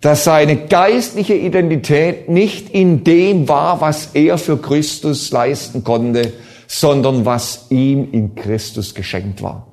dass 0.00 0.24
seine 0.24 0.56
geistliche 0.56 1.34
Identität 1.34 2.28
nicht 2.28 2.70
in 2.70 3.02
dem 3.02 3.48
war, 3.48 3.80
was 3.80 4.10
er 4.14 4.38
für 4.38 4.58
Christus 4.58 5.30
leisten 5.32 5.82
konnte, 5.82 6.32
sondern 6.68 7.24
was 7.24 7.66
ihm 7.70 8.08
in 8.12 8.34
Christus 8.34 8.94
geschenkt 8.94 9.42
war. 9.42 9.66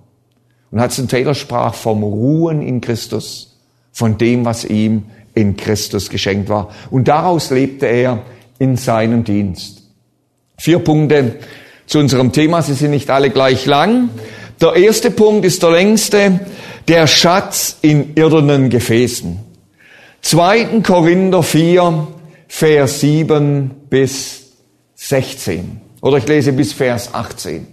Und 0.71 0.81
Hudson 0.81 1.07
Taylor 1.07 1.35
sprach 1.35 1.75
vom 1.75 2.01
Ruhen 2.01 2.61
in 2.61 2.81
Christus, 2.81 3.59
von 3.91 4.17
dem, 4.17 4.45
was 4.45 4.65
ihm 4.65 5.03
in 5.35 5.55
Christus 5.55 6.09
geschenkt 6.09 6.49
war. 6.49 6.69
Und 6.89 7.07
daraus 7.07 7.51
lebte 7.51 7.85
er 7.85 8.23
in 8.57 8.77
seinem 8.77 9.23
Dienst. 9.23 9.83
Vier 10.57 10.79
Punkte 10.79 11.35
zu 11.85 11.99
unserem 11.99 12.31
Thema, 12.31 12.61
sie 12.61 12.73
sind 12.73 12.91
nicht 12.91 13.09
alle 13.09 13.29
gleich 13.29 13.65
lang. 13.65 14.09
Der 14.61 14.75
erste 14.75 15.11
Punkt 15.11 15.45
ist 15.45 15.61
der 15.61 15.71
längste, 15.71 16.39
der 16.87 17.07
Schatz 17.07 17.77
in 17.81 18.15
irdenen 18.15 18.69
Gefäßen. 18.69 19.39
2. 20.21 20.81
Korinther 20.81 21.43
4, 21.43 22.07
Vers 22.47 22.99
7 23.01 23.71
bis 23.89 24.53
16. 24.95 25.81
Oder 26.01 26.17
ich 26.17 26.27
lese 26.27 26.53
bis 26.53 26.73
Vers 26.73 27.13
18. 27.13 27.67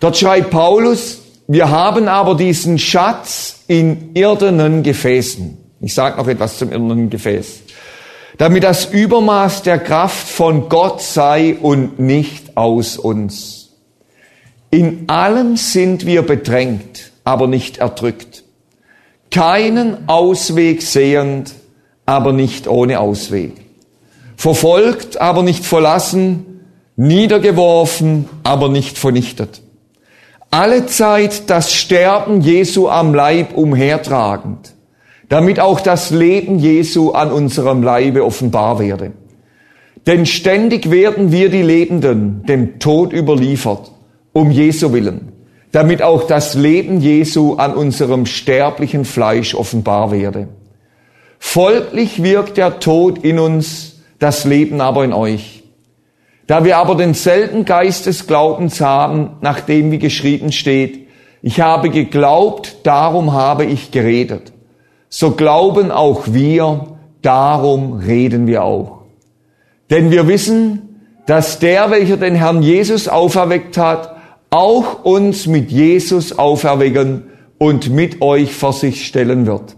Dort 0.00 0.16
schreibt 0.16 0.50
Paulus, 0.50 1.20
wir 1.46 1.70
haben 1.70 2.08
aber 2.08 2.34
diesen 2.34 2.78
Schatz 2.78 3.60
in 3.68 4.14
irdenen 4.14 4.82
Gefäßen. 4.82 5.61
Ich 5.82 5.94
sage 5.94 6.16
noch 6.16 6.28
etwas 6.28 6.58
zum 6.58 6.70
irdenen 6.70 7.10
Gefäß. 7.10 7.60
Damit 8.38 8.62
das 8.64 8.86
Übermaß 8.86 9.62
der 9.62 9.78
Kraft 9.78 10.28
von 10.28 10.68
Gott 10.68 11.02
sei 11.02 11.56
und 11.60 11.98
nicht 11.98 12.56
aus 12.56 12.96
uns. 12.96 13.70
In 14.70 15.08
allem 15.08 15.56
sind 15.56 16.06
wir 16.06 16.22
bedrängt, 16.22 17.12
aber 17.24 17.46
nicht 17.46 17.78
erdrückt. 17.78 18.44
Keinen 19.30 20.08
Ausweg 20.08 20.82
sehend, 20.82 21.52
aber 22.06 22.32
nicht 22.32 22.68
ohne 22.68 23.00
Ausweg. 23.00 23.52
Verfolgt, 24.36 25.20
aber 25.20 25.42
nicht 25.42 25.64
verlassen, 25.64 26.60
niedergeworfen, 26.96 28.28
aber 28.44 28.68
nicht 28.68 28.98
vernichtet. 28.98 29.62
Alle 30.50 30.86
Zeit 30.86 31.50
das 31.50 31.72
Sterben 31.72 32.40
Jesu 32.40 32.88
am 32.88 33.14
Leib 33.14 33.56
umhertragend, 33.56 34.71
damit 35.32 35.60
auch 35.60 35.80
das 35.80 36.10
Leben 36.10 36.58
Jesu 36.58 37.12
an 37.12 37.32
unserem 37.32 37.82
Leibe 37.82 38.22
offenbar 38.22 38.78
werde. 38.78 39.12
Denn 40.06 40.26
ständig 40.26 40.90
werden 40.90 41.32
wir 41.32 41.48
die 41.48 41.62
Lebenden 41.62 42.44
dem 42.44 42.78
Tod 42.78 43.14
überliefert, 43.14 43.92
um 44.34 44.50
Jesu 44.50 44.92
willen, 44.92 45.32
damit 45.70 46.02
auch 46.02 46.26
das 46.26 46.52
Leben 46.52 47.00
Jesu 47.00 47.54
an 47.54 47.72
unserem 47.74 48.26
sterblichen 48.26 49.06
Fleisch 49.06 49.54
offenbar 49.54 50.12
werde. 50.12 50.48
Folglich 51.38 52.22
wirkt 52.22 52.58
der 52.58 52.78
Tod 52.78 53.24
in 53.24 53.38
uns, 53.38 54.02
das 54.18 54.44
Leben 54.44 54.82
aber 54.82 55.02
in 55.02 55.14
euch. 55.14 55.62
Da 56.46 56.66
wir 56.66 56.76
aber 56.76 56.94
denselben 56.94 57.64
Geist 57.64 58.04
des 58.04 58.26
Glaubens 58.26 58.82
haben, 58.82 59.30
nach 59.40 59.60
dem 59.60 59.92
wie 59.92 59.98
geschrieben 59.98 60.52
steht, 60.52 61.08
ich 61.40 61.62
habe 61.62 61.88
geglaubt, 61.88 62.76
darum 62.82 63.32
habe 63.32 63.64
ich 63.64 63.92
geredet. 63.92 64.51
So 65.14 65.32
glauben 65.32 65.90
auch 65.90 66.22
wir, 66.28 66.96
darum 67.20 67.92
reden 67.98 68.46
wir 68.46 68.64
auch. 68.64 69.02
Denn 69.90 70.10
wir 70.10 70.26
wissen, 70.26 71.00
dass 71.26 71.58
der, 71.58 71.90
welcher 71.90 72.16
den 72.16 72.34
Herrn 72.34 72.62
Jesus 72.62 73.08
auferweckt 73.08 73.76
hat, 73.76 74.16
auch 74.48 75.04
uns 75.04 75.46
mit 75.46 75.70
Jesus 75.70 76.38
auferwecken 76.38 77.24
und 77.58 77.90
mit 77.90 78.22
euch 78.22 78.54
vor 78.54 78.72
sich 78.72 79.06
stellen 79.06 79.44
wird. 79.44 79.76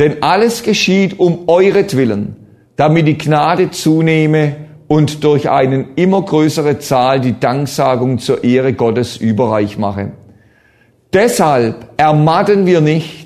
Denn 0.00 0.24
alles 0.24 0.64
geschieht 0.64 1.20
um 1.20 1.44
euretwillen, 1.46 2.34
damit 2.74 3.06
die 3.06 3.16
Gnade 3.16 3.70
zunehme 3.70 4.56
und 4.88 5.22
durch 5.22 5.48
eine 5.48 5.86
immer 5.94 6.22
größere 6.22 6.80
Zahl 6.80 7.20
die 7.20 7.38
Danksagung 7.38 8.18
zur 8.18 8.42
Ehre 8.42 8.72
Gottes 8.72 9.16
überreich 9.16 9.78
mache. 9.78 10.10
Deshalb 11.12 11.90
ermatten 11.98 12.66
wir 12.66 12.80
nicht, 12.80 13.23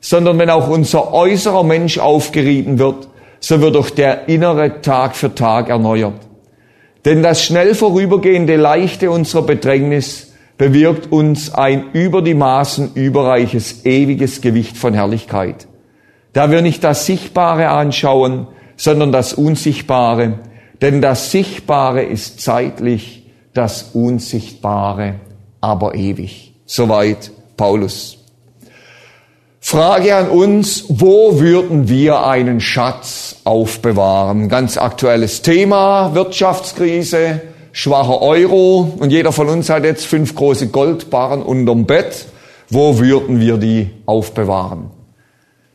sondern 0.00 0.38
wenn 0.38 0.50
auch 0.50 0.68
unser 0.68 1.12
äußerer 1.12 1.64
Mensch 1.64 1.98
aufgerieben 1.98 2.78
wird, 2.78 3.08
so 3.40 3.60
wird 3.60 3.76
auch 3.76 3.90
der 3.90 4.28
innere 4.28 4.80
Tag 4.80 5.16
für 5.16 5.34
Tag 5.34 5.68
erneuert. 5.68 6.20
Denn 7.04 7.22
das 7.22 7.42
schnell 7.42 7.74
vorübergehende 7.74 8.56
Leichte 8.56 9.10
unserer 9.10 9.42
Bedrängnis 9.42 10.32
bewirkt 10.58 11.12
uns 11.12 11.54
ein 11.54 11.92
über 11.92 12.20
die 12.20 12.34
Maßen 12.34 12.92
überreiches, 12.94 13.84
ewiges 13.84 14.40
Gewicht 14.40 14.76
von 14.76 14.92
Herrlichkeit. 14.94 15.68
Da 16.32 16.50
wir 16.50 16.62
nicht 16.62 16.82
das 16.84 17.06
Sichtbare 17.06 17.68
anschauen, 17.68 18.48
sondern 18.76 19.12
das 19.12 19.32
Unsichtbare, 19.32 20.40
denn 20.82 21.00
das 21.00 21.30
Sichtbare 21.30 22.02
ist 22.02 22.40
zeitlich, 22.40 23.26
das 23.54 23.90
Unsichtbare 23.94 25.14
aber 25.60 25.94
ewig. 25.94 26.54
Soweit 26.66 27.30
Paulus. 27.56 28.17
Frage 29.68 30.16
an 30.16 30.30
uns, 30.30 30.86
wo 30.88 31.40
würden 31.40 31.90
wir 31.90 32.24
einen 32.24 32.58
Schatz 32.58 33.36
aufbewahren? 33.44 34.48
Ganz 34.48 34.78
aktuelles 34.78 35.42
Thema, 35.42 36.14
Wirtschaftskrise, 36.14 37.42
schwacher 37.72 38.22
Euro 38.22 38.90
und 38.98 39.10
jeder 39.10 39.30
von 39.30 39.50
uns 39.50 39.68
hat 39.68 39.84
jetzt 39.84 40.06
fünf 40.06 40.34
große 40.34 40.68
Goldbarren 40.68 41.42
unterm 41.42 41.84
Bett. 41.84 42.28
Wo 42.70 42.98
würden 42.98 43.40
wir 43.40 43.58
die 43.58 43.90
aufbewahren? 44.06 44.88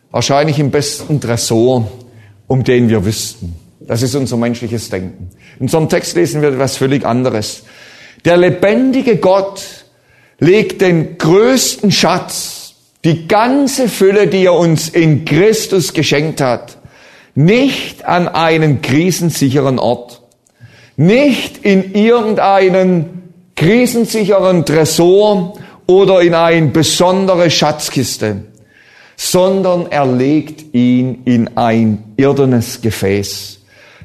Wahrscheinlich 0.09 0.57
im 0.57 0.71
besten 0.71 1.21
Tresor, 1.21 1.87
um 2.47 2.63
den 2.63 2.89
wir 2.89 3.05
wüssten. 3.05 3.53
Das 3.79 4.01
ist 4.01 4.15
unser 4.15 4.37
menschliches 4.37 4.89
Denken. 4.89 5.29
In 5.59 5.65
unserem 5.65 5.87
Text 5.87 6.15
lesen 6.15 6.41
wir 6.41 6.49
etwas 6.49 6.77
völlig 6.77 7.05
anderes. 7.05 7.61
Der 8.25 8.37
lebendige 8.37 9.17
Gott 9.17 9.85
legt 10.39 10.81
den 10.81 11.19
größten 11.19 11.91
Schatz 11.91 12.62
die 13.05 13.27
ganze 13.27 13.89
Fülle, 13.89 14.27
die 14.27 14.45
er 14.45 14.53
uns 14.53 14.89
in 14.89 15.25
Christus 15.25 15.93
geschenkt 15.93 16.41
hat, 16.41 16.77
nicht 17.35 18.05
an 18.05 18.27
einen 18.27 18.81
krisensicheren 18.81 19.79
Ort, 19.79 20.21
nicht 20.95 21.65
in 21.65 21.93
irgendeinen 21.93 23.23
krisensicheren 23.55 24.65
Tresor 24.65 25.55
oder 25.87 26.21
in 26.21 26.33
eine 26.33 26.67
besondere 26.67 27.49
Schatzkiste, 27.49 28.45
sondern 29.17 29.87
er 29.91 30.05
legt 30.05 30.73
ihn 30.73 31.23
in 31.25 31.57
ein 31.57 32.13
irdenes 32.17 32.81
Gefäß. 32.81 33.59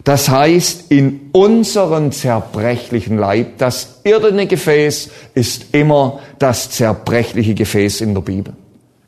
Das 0.05 0.29
heißt, 0.29 0.91
in 0.91 1.31
unseren 1.33 2.13
zerbrechlichen 2.13 3.19
Leib, 3.19 3.59
das 3.59 4.01
irdene 4.05 4.47
Gefäß 4.47 5.11
ist 5.35 5.67
immer 5.73 6.21
das 6.39 6.71
zerbrechliche 6.71 7.55
Gefäß 7.55 8.01
in 8.01 8.15
der 8.15 8.23
Bibel. 8.23 8.55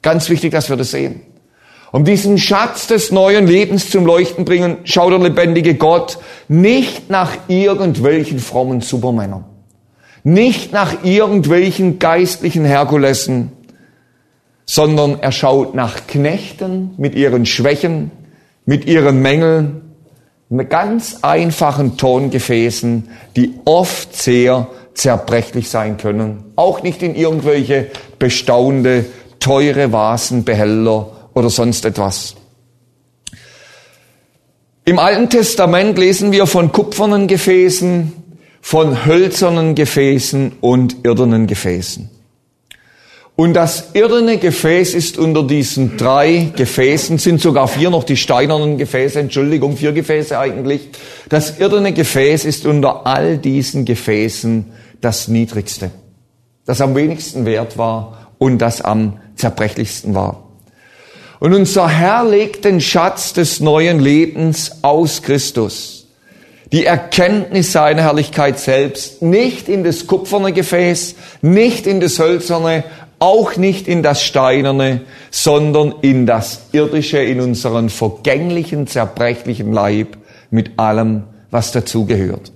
Ganz 0.02 0.28
wichtig, 0.28 0.52
dass 0.52 0.70
wir 0.70 0.76
das 0.76 0.90
sehen. 0.90 1.22
Um 1.92 2.04
diesen 2.04 2.38
Schatz 2.38 2.86
des 2.86 3.10
neuen 3.10 3.46
Lebens 3.46 3.90
zum 3.90 4.06
Leuchten 4.06 4.44
bringen, 4.44 4.78
schaut 4.84 5.12
der 5.12 5.18
lebendige 5.18 5.74
Gott 5.74 6.18
nicht 6.48 7.10
nach 7.10 7.32
irgendwelchen 7.48 8.38
frommen 8.38 8.80
Supermännern, 8.80 9.44
nicht 10.22 10.72
nach 10.72 11.02
irgendwelchen 11.02 11.98
geistlichen 11.98 12.64
Herkulessen, 12.64 13.50
sondern 14.66 15.18
er 15.20 15.32
schaut 15.32 15.74
nach 15.74 16.06
Knechten 16.06 16.92
mit 16.96 17.16
ihren 17.16 17.44
Schwächen, 17.44 18.12
mit 18.66 18.84
ihren 18.84 19.20
Mängeln, 19.20 19.80
mit 20.48 20.70
ganz 20.70 21.18
einfachen 21.22 21.96
Tongefäßen, 21.96 23.08
die 23.34 23.54
oft 23.64 24.14
sehr 24.14 24.68
zerbrechlich 24.94 25.68
sein 25.68 25.96
können. 25.96 26.44
Auch 26.54 26.82
nicht 26.82 27.02
in 27.02 27.16
irgendwelche 27.16 27.88
bestaunende, 28.20 29.06
teure 29.40 29.92
Vasen, 29.92 30.44
Behälter 30.44 31.10
oder 31.34 31.50
sonst 31.50 31.84
etwas. 31.84 32.36
Im 34.84 34.98
Alten 34.98 35.28
Testament 35.28 35.98
lesen 35.98 36.32
wir 36.32 36.46
von 36.46 36.72
kupfernen 36.72 37.26
Gefäßen, 37.26 38.12
von 38.60 39.06
hölzernen 39.06 39.74
Gefäßen 39.74 40.52
und 40.60 41.04
irdenen 41.04 41.46
Gefäßen. 41.46 42.10
Und 43.36 43.54
das 43.54 43.94
irdene 43.94 44.36
Gefäß 44.36 44.92
ist 44.92 45.16
unter 45.16 45.42
diesen 45.42 45.96
drei 45.96 46.52
Gefäßen, 46.54 47.16
sind 47.16 47.40
sogar 47.40 47.68
vier 47.68 47.88
noch 47.88 48.04
die 48.04 48.18
steinernen 48.18 48.76
Gefäße, 48.76 49.18
Entschuldigung, 49.18 49.78
vier 49.78 49.92
Gefäße 49.92 50.38
eigentlich. 50.38 50.90
Das 51.30 51.58
irdene 51.58 51.94
Gefäß 51.94 52.44
ist 52.44 52.66
unter 52.66 53.06
all 53.06 53.38
diesen 53.38 53.86
Gefäßen 53.86 54.66
das 55.00 55.28
niedrigste, 55.28 55.90
das 56.66 56.82
am 56.82 56.94
wenigsten 56.94 57.46
wert 57.46 57.78
war 57.78 58.19
und 58.40 58.58
das 58.58 58.80
am 58.80 59.20
zerbrechlichsten 59.36 60.14
war. 60.14 60.42
Und 61.40 61.54
unser 61.54 61.88
Herr 61.88 62.24
legt 62.24 62.64
den 62.64 62.80
Schatz 62.80 63.32
des 63.34 63.60
neuen 63.60 64.00
Lebens 64.00 64.82
aus 64.82 65.22
Christus, 65.22 66.06
die 66.72 66.86
Erkenntnis 66.86 67.72
seiner 67.72 68.02
Herrlichkeit 68.02 68.58
selbst, 68.58 69.22
nicht 69.22 69.68
in 69.68 69.84
das 69.84 70.06
kupferne 70.06 70.52
Gefäß, 70.52 71.16
nicht 71.42 71.86
in 71.86 72.00
das 72.00 72.18
hölzerne, 72.18 72.84
auch 73.18 73.56
nicht 73.56 73.88
in 73.88 74.02
das 74.02 74.22
steinerne, 74.22 75.02
sondern 75.30 75.94
in 76.00 76.24
das 76.24 76.62
irdische, 76.72 77.18
in 77.18 77.40
unseren 77.40 77.90
vergänglichen, 77.90 78.86
zerbrechlichen 78.86 79.72
Leib 79.72 80.16
mit 80.50 80.78
allem, 80.78 81.24
was 81.50 81.72
dazugehört. 81.72 82.52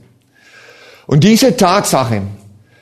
Und 1.06 1.24
diese 1.24 1.56
Tatsache 1.56 2.22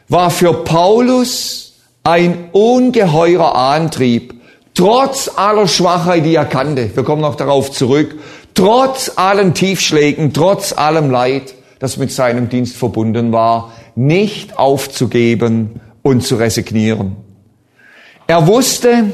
war 0.08 0.30
für 0.30 0.52
Paulus 0.62 1.71
ein 2.04 2.48
ungeheurer 2.52 3.54
Antrieb, 3.54 4.34
Trotz 4.74 5.30
aller 5.36 5.68
Schwachheit, 5.68 6.24
die 6.24 6.34
er 6.34 6.46
kannte, 6.46 6.90
wir 6.94 7.02
kommen 7.02 7.20
noch 7.20 7.34
darauf 7.34 7.70
zurück, 7.70 8.14
trotz 8.54 9.12
allen 9.16 9.52
Tiefschlägen, 9.52 10.32
trotz 10.32 10.72
allem 10.72 11.10
Leid, 11.10 11.54
das 11.78 11.98
mit 11.98 12.10
seinem 12.10 12.48
Dienst 12.48 12.76
verbunden 12.76 13.32
war, 13.32 13.72
nicht 13.96 14.58
aufzugeben 14.58 15.80
und 16.00 16.22
zu 16.22 16.36
resignieren. 16.36 17.16
Er 18.26 18.46
wusste, 18.46 19.12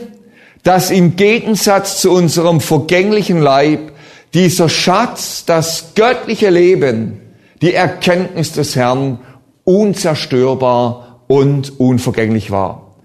dass 0.63 0.91
im 0.93 1.17
Gegensatz 1.17 2.01
zu 2.01 2.13
unserem 2.13 2.61
vergänglichen 2.61 3.41
Leib 3.41 3.93
dieser 4.35 4.69
Schatz, 4.69 5.45
das 5.45 5.95
göttliche 5.97 6.51
Leben, 6.51 7.21
die 7.63 7.75
Erkenntnis 7.75 8.53
des 8.53 8.77
Herrn 8.77 9.19
unzerstörbar 9.65 11.08
und 11.29 11.79
unvergänglich 11.79 12.51
war. 12.51 12.97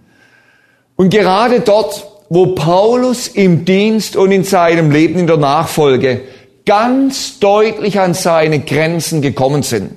Und 0.96 1.10
gerade 1.10 1.60
dort, 1.60 2.08
wo 2.30 2.48
Paulus 2.48 3.28
im 3.28 3.66
Dienst 3.66 4.16
und 4.16 4.32
in 4.32 4.44
seinem 4.44 4.90
Leben 4.90 5.20
in 5.20 5.28
der 5.28 5.38
Nachfolge 5.38 6.22
ganz 6.66 7.40
deutlich 7.40 8.00
an 8.00 8.14
seine 8.14 8.60
Grenzen 8.60 9.22
gekommen 9.22 9.64
sind, 9.64 9.92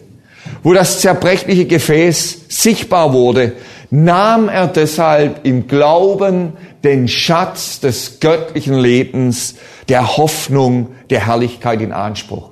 wo 0.62 0.72
das 0.72 1.00
zerbrechliche 1.00 1.66
Gefäß 1.66 2.46
sichtbar 2.48 3.12
wurde, 3.12 3.52
nahm 3.90 4.48
er 4.48 4.66
deshalb 4.66 5.46
im 5.46 5.68
Glauben 5.68 6.54
den 6.82 7.08
Schatz 7.08 7.80
des 7.80 8.20
göttlichen 8.20 8.78
Lebens, 8.78 9.54
der 9.88 10.16
Hoffnung, 10.16 10.88
der 11.10 11.26
Herrlichkeit 11.26 11.80
in 11.80 11.92
Anspruch. 11.92 12.50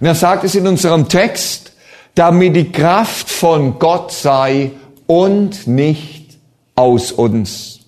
Und 0.00 0.06
er 0.06 0.14
sagt 0.14 0.44
es 0.44 0.54
in 0.54 0.66
unserem 0.66 1.08
Text, 1.08 1.72
damit 2.14 2.54
die 2.54 2.70
Kraft 2.70 3.28
von 3.30 3.78
Gott 3.78 4.12
sei 4.12 4.72
und 5.06 5.66
nicht 5.66 6.38
aus 6.74 7.12
uns. 7.12 7.80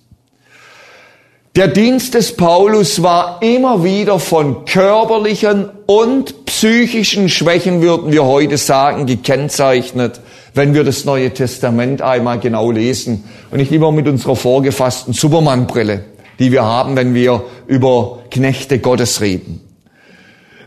Der 1.55 1.67
Dienst 1.67 2.13
des 2.13 2.35
Paulus 2.35 3.01
war 3.01 3.41
immer 3.41 3.83
wieder 3.83 4.19
von 4.19 4.65
körperlichen 4.65 5.69
und 5.87 6.45
psychischen 6.45 7.29
Schwächen, 7.29 7.81
würden 7.81 8.11
wir 8.11 8.25
heute 8.25 8.57
sagen, 8.57 9.07
gekennzeichnet, 9.07 10.21
wenn 10.53 10.75
wir 10.75 10.83
das 10.83 11.03
Neue 11.05 11.33
Testament 11.33 12.03
einmal 12.03 12.39
genau 12.39 12.69
lesen 12.69 13.23
und 13.49 13.57
nicht 13.57 13.71
immer 13.71 13.91
mit 13.91 14.07
unserer 14.07 14.35
vorgefassten 14.35 15.13
Superman-Brille, 15.13 16.05
die 16.37 16.51
wir 16.51 16.63
haben, 16.63 16.95
wenn 16.95 17.15
wir 17.15 17.43
über 17.65 18.19
Knechte 18.29 18.77
Gottes 18.77 19.21
reden. 19.21 19.66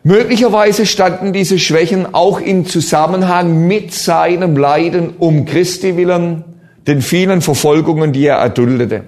Möglicherweise 0.03 0.87
standen 0.87 1.33
diese 1.33 1.59
Schwächen 1.59 2.15
auch 2.15 2.41
in 2.41 2.65
Zusammenhang 2.65 3.67
mit 3.67 3.93
seinem 3.93 4.57
Leiden 4.57 5.15
um 5.19 5.45
Christi 5.45 5.97
willen, 5.97 6.45
den 6.87 7.03
vielen 7.03 7.43
Verfolgungen, 7.43 8.13
die 8.13 8.27
er 8.27 8.37
erduldete. 8.37 9.05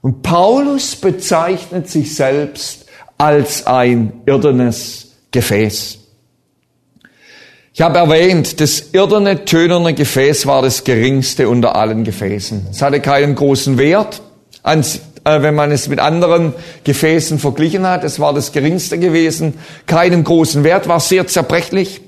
Und 0.00 0.22
Paulus 0.22 0.96
bezeichnet 0.96 1.88
sich 1.88 2.14
selbst 2.14 2.86
als 3.18 3.66
ein 3.66 4.12
irdenes 4.26 5.16
Gefäß. 5.30 5.98
Ich 7.74 7.80
habe 7.80 7.98
erwähnt, 7.98 8.60
das 8.60 8.92
irdene, 8.92 9.44
tönerne 9.44 9.94
Gefäß 9.94 10.46
war 10.46 10.62
das 10.62 10.84
geringste 10.84 11.48
unter 11.48 11.74
allen 11.74 12.04
Gefäßen. 12.04 12.68
Es 12.70 12.80
hatte 12.80 13.00
keinen 13.00 13.34
großen 13.34 13.78
Wert, 13.78 14.22
wenn 15.24 15.54
man 15.54 15.70
es 15.70 15.88
mit 15.88 15.98
anderen 15.98 16.52
Gefäßen 16.84 17.38
verglichen 17.38 17.86
hat. 17.86 18.04
Es 18.04 18.20
war 18.20 18.34
das 18.34 18.52
geringste 18.52 18.98
gewesen, 18.98 19.54
keinen 19.86 20.24
großen 20.24 20.64
Wert, 20.64 20.86
war 20.88 21.00
sehr 21.00 21.26
zerbrechlich. 21.26 22.02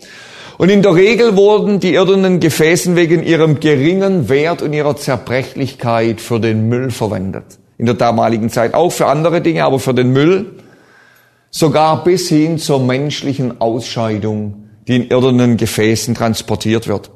Und 0.58 0.70
in 0.70 0.82
der 0.82 0.94
Regel 0.94 1.36
wurden 1.36 1.80
die 1.80 1.94
irdenen 1.94 2.40
Gefäßen 2.40 2.96
wegen 2.96 3.22
ihrem 3.22 3.60
geringen 3.60 4.28
Wert 4.28 4.62
und 4.62 4.72
ihrer 4.72 4.96
Zerbrechlichkeit 4.96 6.20
für 6.20 6.40
den 6.40 6.68
Müll 6.68 6.90
verwendet 6.90 7.58
in 7.78 7.86
der 7.86 7.94
damaligen 7.94 8.48
Zeit, 8.50 8.74
auch 8.74 8.90
für 8.90 9.06
andere 9.06 9.40
Dinge, 9.42 9.64
aber 9.64 9.78
für 9.78 9.92
den 9.92 10.12
Müll, 10.12 10.54
sogar 11.50 12.04
bis 12.04 12.28
hin 12.28 12.58
zur 12.58 12.80
menschlichen 12.80 13.60
Ausscheidung, 13.60 14.68
die 14.88 14.96
in 14.96 15.08
irdenen 15.08 15.56
Gefäßen 15.56 16.14
transportiert 16.14 16.88
wird. 16.88 17.10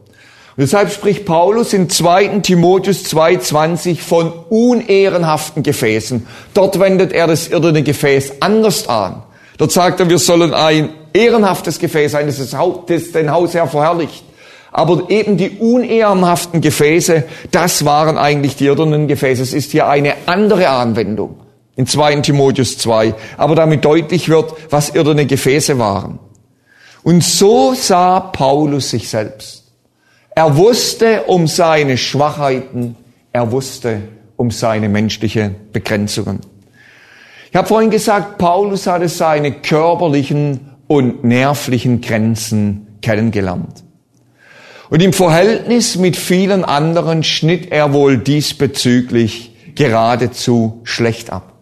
Deshalb 0.60 0.92
spricht 0.92 1.24
Paulus 1.24 1.72
in 1.72 1.88
2. 1.88 2.40
Timotheus 2.40 3.06
2.20 3.06 3.98
von 3.98 4.30
unehrenhaften 4.50 5.62
Gefäßen. 5.62 6.26
Dort 6.52 6.78
wendet 6.78 7.14
er 7.14 7.26
das 7.26 7.48
irdene 7.48 7.82
Gefäß 7.82 8.42
anders 8.42 8.86
an. 8.86 9.22
Dort 9.56 9.72
sagt 9.72 10.00
er, 10.00 10.10
wir 10.10 10.18
sollen 10.18 10.52
ein 10.52 10.90
ehrenhaftes 11.14 11.78
Gefäß 11.78 12.12
sein, 12.12 12.26
das, 12.26 12.36
das 12.36 13.12
den 13.12 13.30
Hausherr 13.30 13.68
verherrlicht. 13.68 14.22
Aber 14.70 15.08
eben 15.08 15.38
die 15.38 15.48
unehrenhaften 15.48 16.60
Gefäße, 16.60 17.24
das 17.50 17.86
waren 17.86 18.18
eigentlich 18.18 18.56
die 18.56 18.66
irdenen 18.66 19.08
Gefäße. 19.08 19.42
Es 19.42 19.54
ist 19.54 19.72
hier 19.72 19.88
eine 19.88 20.12
andere 20.26 20.68
Anwendung 20.68 21.40
in 21.76 21.86
2 21.86 22.16
Timotheus 22.16 22.76
2, 22.76 23.14
aber 23.38 23.54
damit 23.54 23.82
deutlich 23.82 24.28
wird, 24.28 24.52
was 24.68 24.90
irdene 24.90 25.24
Gefäße 25.24 25.78
waren. 25.78 26.18
Und 27.02 27.24
so 27.24 27.72
sah 27.72 28.20
Paulus 28.20 28.90
sich 28.90 29.08
selbst. 29.08 29.59
Er 30.40 30.56
wusste 30.56 31.24
um 31.24 31.46
seine 31.46 31.98
Schwachheiten, 31.98 32.96
er 33.30 33.52
wusste 33.52 34.00
um 34.36 34.50
seine 34.50 34.88
menschliche 34.88 35.54
Begrenzungen. 35.70 36.40
Ich 37.50 37.56
habe 37.56 37.68
vorhin 37.68 37.90
gesagt, 37.90 38.38
Paulus 38.38 38.86
hatte 38.86 39.10
seine 39.10 39.52
körperlichen 39.52 40.60
und 40.86 41.24
nervlichen 41.24 42.00
Grenzen 42.00 42.86
kennengelernt. 43.02 43.84
Und 44.88 45.02
im 45.02 45.12
Verhältnis 45.12 45.96
mit 45.96 46.16
vielen 46.16 46.64
anderen 46.64 47.22
schnitt 47.22 47.70
er 47.70 47.92
wohl 47.92 48.16
diesbezüglich 48.16 49.74
geradezu 49.74 50.80
schlecht 50.84 51.30
ab. 51.30 51.52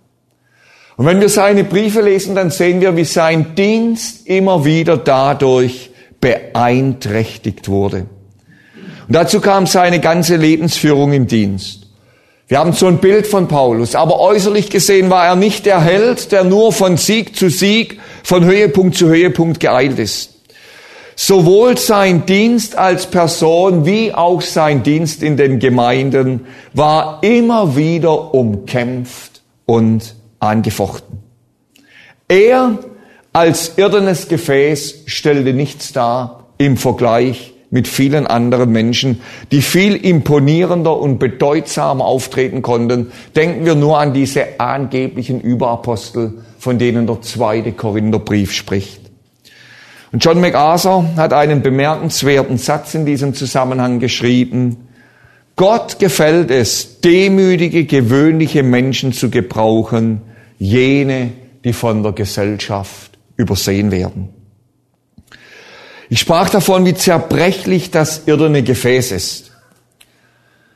Und 0.97 1.05
wenn 1.05 1.21
wir 1.21 1.31
seine 1.31 1.65
Briefe 1.65 2.01
lesen, 2.01 2.37
dann 2.37 2.53
sehen 2.53 2.81
wir, 2.81 2.97
wie 2.97 3.05
sein 3.05 3.57
Dienst 3.57 4.29
immer 4.29 4.65
wieder 4.65 4.97
dadurch 4.97 5.91
beeinträchtigt 6.21 7.69
wurde. 7.69 8.07
Und 9.09 9.15
dazu 9.15 9.41
kam 9.41 9.67
seine 9.67 10.01
ganze 10.01 10.37
Lebensführung 10.37 11.15
im 11.15 11.27
Dienst. 11.27 11.87
Wir 12.47 12.59
haben 12.59 12.75
so 12.75 12.87
ein 12.87 12.99
Bild 12.99 13.27
von 13.27 13.49
Paulus, 13.49 13.95
aber 13.95 14.21
äußerlich 14.21 14.69
gesehen 14.69 15.09
war 15.09 15.27
er 15.27 15.37
nicht 15.37 15.67
der 15.67 15.81
Held, 15.83 16.31
der 16.31 16.45
nur 16.45 16.73
von 16.73 16.99
Sieg 16.99 17.35
zu 17.35 17.49
Sieg, 17.49 18.01
von 18.23 18.45
Höhepunkt 18.45 18.97
zu 18.97 19.09
Höhepunkt 19.09 19.61
geeilt 19.61 19.99
ist. 19.99 20.35
Sowohl 21.17 21.77
sein 21.79 22.27
Dienst 22.27 22.77
als 22.77 23.07
Person 23.07 23.87
wie 23.87 24.15
auch 24.15 24.41
sein 24.41 24.83
Dienst 24.83 25.23
in 25.23 25.37
den 25.37 25.59
Gemeinden 25.59 26.47
war 26.75 27.23
immer 27.23 27.77
wieder 27.77 28.35
umkämpft 28.35 29.43
und 29.67 30.15
angefochten. 30.39 31.19
Er 32.29 32.79
als 33.33 33.73
irdenes 33.77 34.29
Gefäß 34.29 35.03
stellte 35.07 35.55
nichts 35.55 35.93
dar 35.93 36.47
im 36.59 36.77
Vergleich 36.77 37.55
mit 37.71 37.87
vielen 37.87 38.27
anderen 38.27 38.73
Menschen, 38.73 39.21
die 39.53 39.63
viel 39.63 39.95
imponierender 39.95 40.97
und 40.97 41.19
bedeutsamer 41.19 42.05
auftreten 42.05 42.63
konnten. 42.63 43.13
Denken 43.37 43.67
wir 43.67 43.75
nur 43.75 43.99
an 43.99 44.15
diese 44.15 44.59
angeblichen 44.59 45.41
Überapostel, 45.41 46.43
von 46.59 46.79
denen 46.79 47.07
der 47.07 47.21
zweite 47.21 47.73
Korintherbrief 47.73 48.53
spricht. 48.53 49.03
Und 50.11 50.25
John 50.25 50.41
MacArthur 50.41 51.05
hat 51.17 51.35
einen 51.35 51.63
bemerkenswerten 51.63 52.57
Satz 52.57 52.95
in 52.95 53.05
diesem 53.05 53.35
Zusammenhang 53.35 53.99
geschrieben. 53.99 54.89
Gott 55.57 55.99
gefällt 55.99 56.51
es, 56.51 57.01
demütige, 57.01 57.85
gewöhnliche 57.85 58.63
Menschen 58.63 59.13
zu 59.13 59.29
gebrauchen, 59.29 60.23
jene, 60.59 61.33
die 61.65 61.75
von 61.75 62.03
der 62.03 62.13
Gesellschaft 62.13 63.19
übersehen 63.37 63.91
werden. 63.91 64.38
Ich 66.11 66.21
sprach 66.21 66.49
davon, 66.49 66.87
wie 66.87 66.95
zerbrechlich 66.95 67.91
das 67.91 68.23
irdene 68.27 68.63
Gefäß 68.63 69.13
ist. 69.13 69.51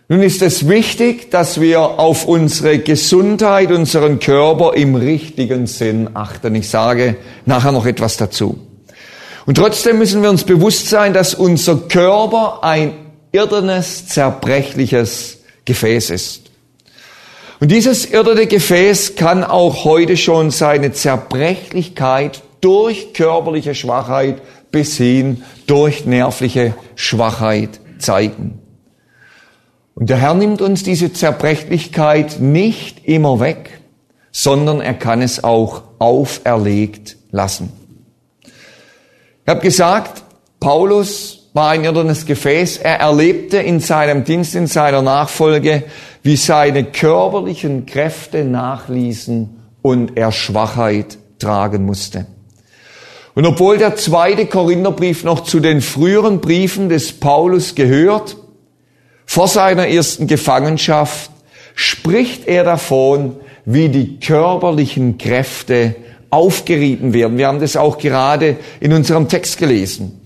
Nun 0.08 0.22
ist 0.22 0.42
es 0.42 0.68
wichtig, 0.68 1.30
dass 1.30 1.58
wir 1.58 1.80
auf 1.80 2.26
unsere 2.26 2.78
Gesundheit, 2.80 3.70
unseren 3.70 4.18
Körper 4.18 4.74
im 4.74 4.94
richtigen 4.94 5.66
Sinn 5.66 6.10
achten. 6.12 6.54
Ich 6.54 6.68
sage 6.68 7.16
nachher 7.46 7.72
noch 7.72 7.86
etwas 7.86 8.18
dazu. 8.18 8.58
Und 9.46 9.54
trotzdem 9.56 9.98
müssen 9.98 10.22
wir 10.22 10.28
uns 10.28 10.44
bewusst 10.44 10.90
sein, 10.90 11.14
dass 11.14 11.34
unser 11.34 11.76
Körper 11.76 12.62
ein 12.62 12.92
irdenes, 13.32 14.06
zerbrechliches 14.06 15.38
Gefäß 15.64 16.10
ist. 16.10 16.42
Und 17.60 17.70
dieses 17.70 18.04
irdene 18.04 18.46
Gefäß 18.46 19.14
kann 19.14 19.44
auch 19.44 19.84
heute 19.84 20.16
schon 20.16 20.50
seine 20.50 20.92
Zerbrechlichkeit 20.92 22.42
durch 22.60 23.14
körperliche 23.14 23.74
Schwachheit 23.74 24.42
bis 24.72 24.96
hin 24.96 25.44
durch 25.66 26.06
nervliche 26.06 26.74
Schwachheit 26.96 27.80
zeigen. 27.98 28.58
Und 29.94 30.10
der 30.10 30.16
Herr 30.16 30.34
nimmt 30.34 30.62
uns 30.62 30.82
diese 30.82 31.12
Zerbrechlichkeit 31.12 32.40
nicht 32.40 33.06
immer 33.06 33.40
weg, 33.40 33.80
sondern 34.32 34.80
er 34.80 34.94
kann 34.94 35.22
es 35.22 35.44
auch 35.44 35.82
auferlegt 35.98 37.16
lassen. 37.30 37.72
Ich 38.44 39.48
habe 39.48 39.60
gesagt, 39.60 40.22
Paulus 40.58 41.50
war 41.52 41.70
ein 41.70 41.84
irdenes 41.84 42.24
Gefäß. 42.24 42.78
Er 42.78 43.00
erlebte 43.00 43.58
in 43.58 43.80
seinem 43.80 44.24
Dienst, 44.24 44.54
in 44.54 44.66
seiner 44.66 45.02
Nachfolge, 45.02 45.84
wie 46.22 46.36
seine 46.36 46.84
körperlichen 46.84 47.84
Kräfte 47.84 48.44
nachließen 48.44 49.50
und 49.82 50.16
er 50.16 50.32
Schwachheit 50.32 51.18
tragen 51.38 51.84
musste. 51.84 52.26
Und 53.34 53.46
obwohl 53.46 53.78
der 53.78 53.96
zweite 53.96 54.46
Korintherbrief 54.46 55.24
noch 55.24 55.40
zu 55.40 55.60
den 55.60 55.80
früheren 55.80 56.40
Briefen 56.40 56.88
des 56.88 57.12
Paulus 57.12 57.74
gehört, 57.74 58.36
vor 59.24 59.48
seiner 59.48 59.88
ersten 59.88 60.26
Gefangenschaft, 60.26 61.30
spricht 61.74 62.46
er 62.46 62.64
davon, 62.64 63.36
wie 63.64 63.88
die 63.88 64.18
körperlichen 64.18 65.16
Kräfte 65.16 65.94
aufgerieben 66.28 67.14
werden. 67.14 67.38
Wir 67.38 67.46
haben 67.46 67.60
das 67.60 67.76
auch 67.76 67.98
gerade 67.98 68.56
in 68.80 68.92
unserem 68.92 69.28
Text 69.28 69.58
gelesen. 69.58 70.18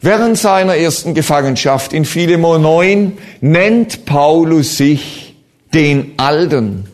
Während 0.00 0.38
seiner 0.38 0.76
ersten 0.76 1.12
Gefangenschaft 1.12 1.92
in 1.92 2.06
Philemon 2.06 2.62
9 2.62 3.18
nennt 3.42 4.06
Paulus 4.06 4.78
sich 4.78 5.34
den 5.74 6.12
Alten, 6.16 6.84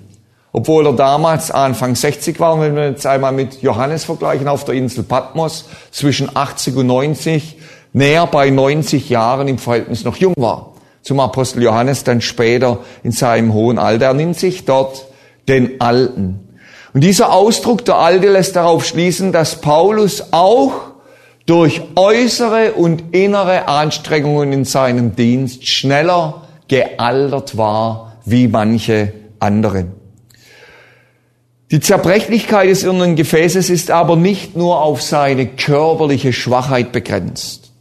obwohl 0.57 0.87
er 0.87 0.95
damals 0.95 1.51
Anfang 1.51 1.95
60 1.95 2.41
war. 2.41 2.59
Wenn 2.59 2.77
wir 2.77 2.89
jetzt 2.89 3.07
einmal 3.07 3.31
mit 3.31 3.61
Johannes 3.61 4.05
vergleichen 4.05 4.49
auf 4.49 4.65
der 4.65 4.75
Insel 4.75 5.05
Patmos, 5.05 5.67
zwischen 5.91 6.35
80 6.35 6.77
und 6.77 6.87
90, 6.87 7.59
näher 7.93 8.27
bei 8.27 8.49
90 8.49 9.11
Jahren 9.11 9.49
im 9.49 9.59
Verhältnis 9.59 10.05
noch 10.05 10.17
jung 10.17 10.33
war. 10.39 10.73
Zum 11.03 11.21
Apostel 11.21 11.63
Johannes 11.63 12.05
dann 12.05 12.23
später 12.23 12.79
in 13.03 13.13
seinem 13.13 13.53
hohen 13.53 13.79
Alter. 13.79 14.07
Er 14.07 14.15
nennt 14.15 14.39
sich 14.39 14.65
dort 14.65 15.05
den 15.47 15.79
Alten. 15.83 16.49
Und 16.95 17.05
dieser 17.05 17.35
Ausdruck 17.35 17.85
der 17.85 17.97
Alte 17.97 18.31
lässt 18.31 18.57
darauf 18.57 18.87
schließen, 18.87 19.33
dass 19.33 19.61
Paulus 19.61 20.33
auch 20.33 20.73
durch 21.45 21.83
äußere 21.97 22.73
und 22.73 23.15
innere 23.15 23.69
Anstrengungen 23.69 24.55
in 24.55 24.65
seinem 24.65 25.15
Dienst 25.17 25.69
schneller 25.69 26.47
gealtert 26.67 27.59
war 27.59 28.15
wie 28.25 28.49
manche 28.49 29.13
andere. 29.39 29.96
Die 31.71 31.81
Zerbrechlichkeit 31.81 32.69
des 32.69 32.85
irrenden 32.85 33.17
Gefäßes 33.17 33.71
ist 33.71 33.91
aber 33.91 34.17
nicht 34.17 34.57
nur 34.57 34.81
auf 34.83 35.03
seine 35.03 35.47
körperliche 35.47 36.33
Schwachheit 36.33 36.93
begrenzt, 36.93 37.73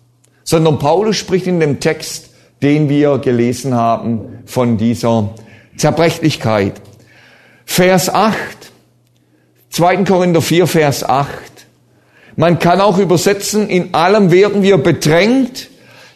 sondern 0.43 0.79
Paulus 0.79 1.17
spricht 1.17 1.47
in 1.47 1.59
dem 1.59 1.79
Text, 1.79 2.29
den 2.63 2.89
wir 2.89 3.19
gelesen 3.19 3.75
haben, 3.75 4.39
von 4.45 4.77
dieser 4.77 5.35
Zerbrechlichkeit. 5.77 6.81
Vers 7.65 8.09
8 8.09 8.65
2. 9.75 10.05
Korinther 10.05 10.41
4, 10.41 10.67
Vers 10.67 11.03
8. 11.03 11.27
Man 12.37 12.59
kann 12.59 12.79
auch 12.79 12.97
übersetzen, 12.97 13.67
in 13.67 13.93
allem 13.93 14.31
werden 14.31 14.63
wir 14.63 14.77
bedrängt, 14.77 15.67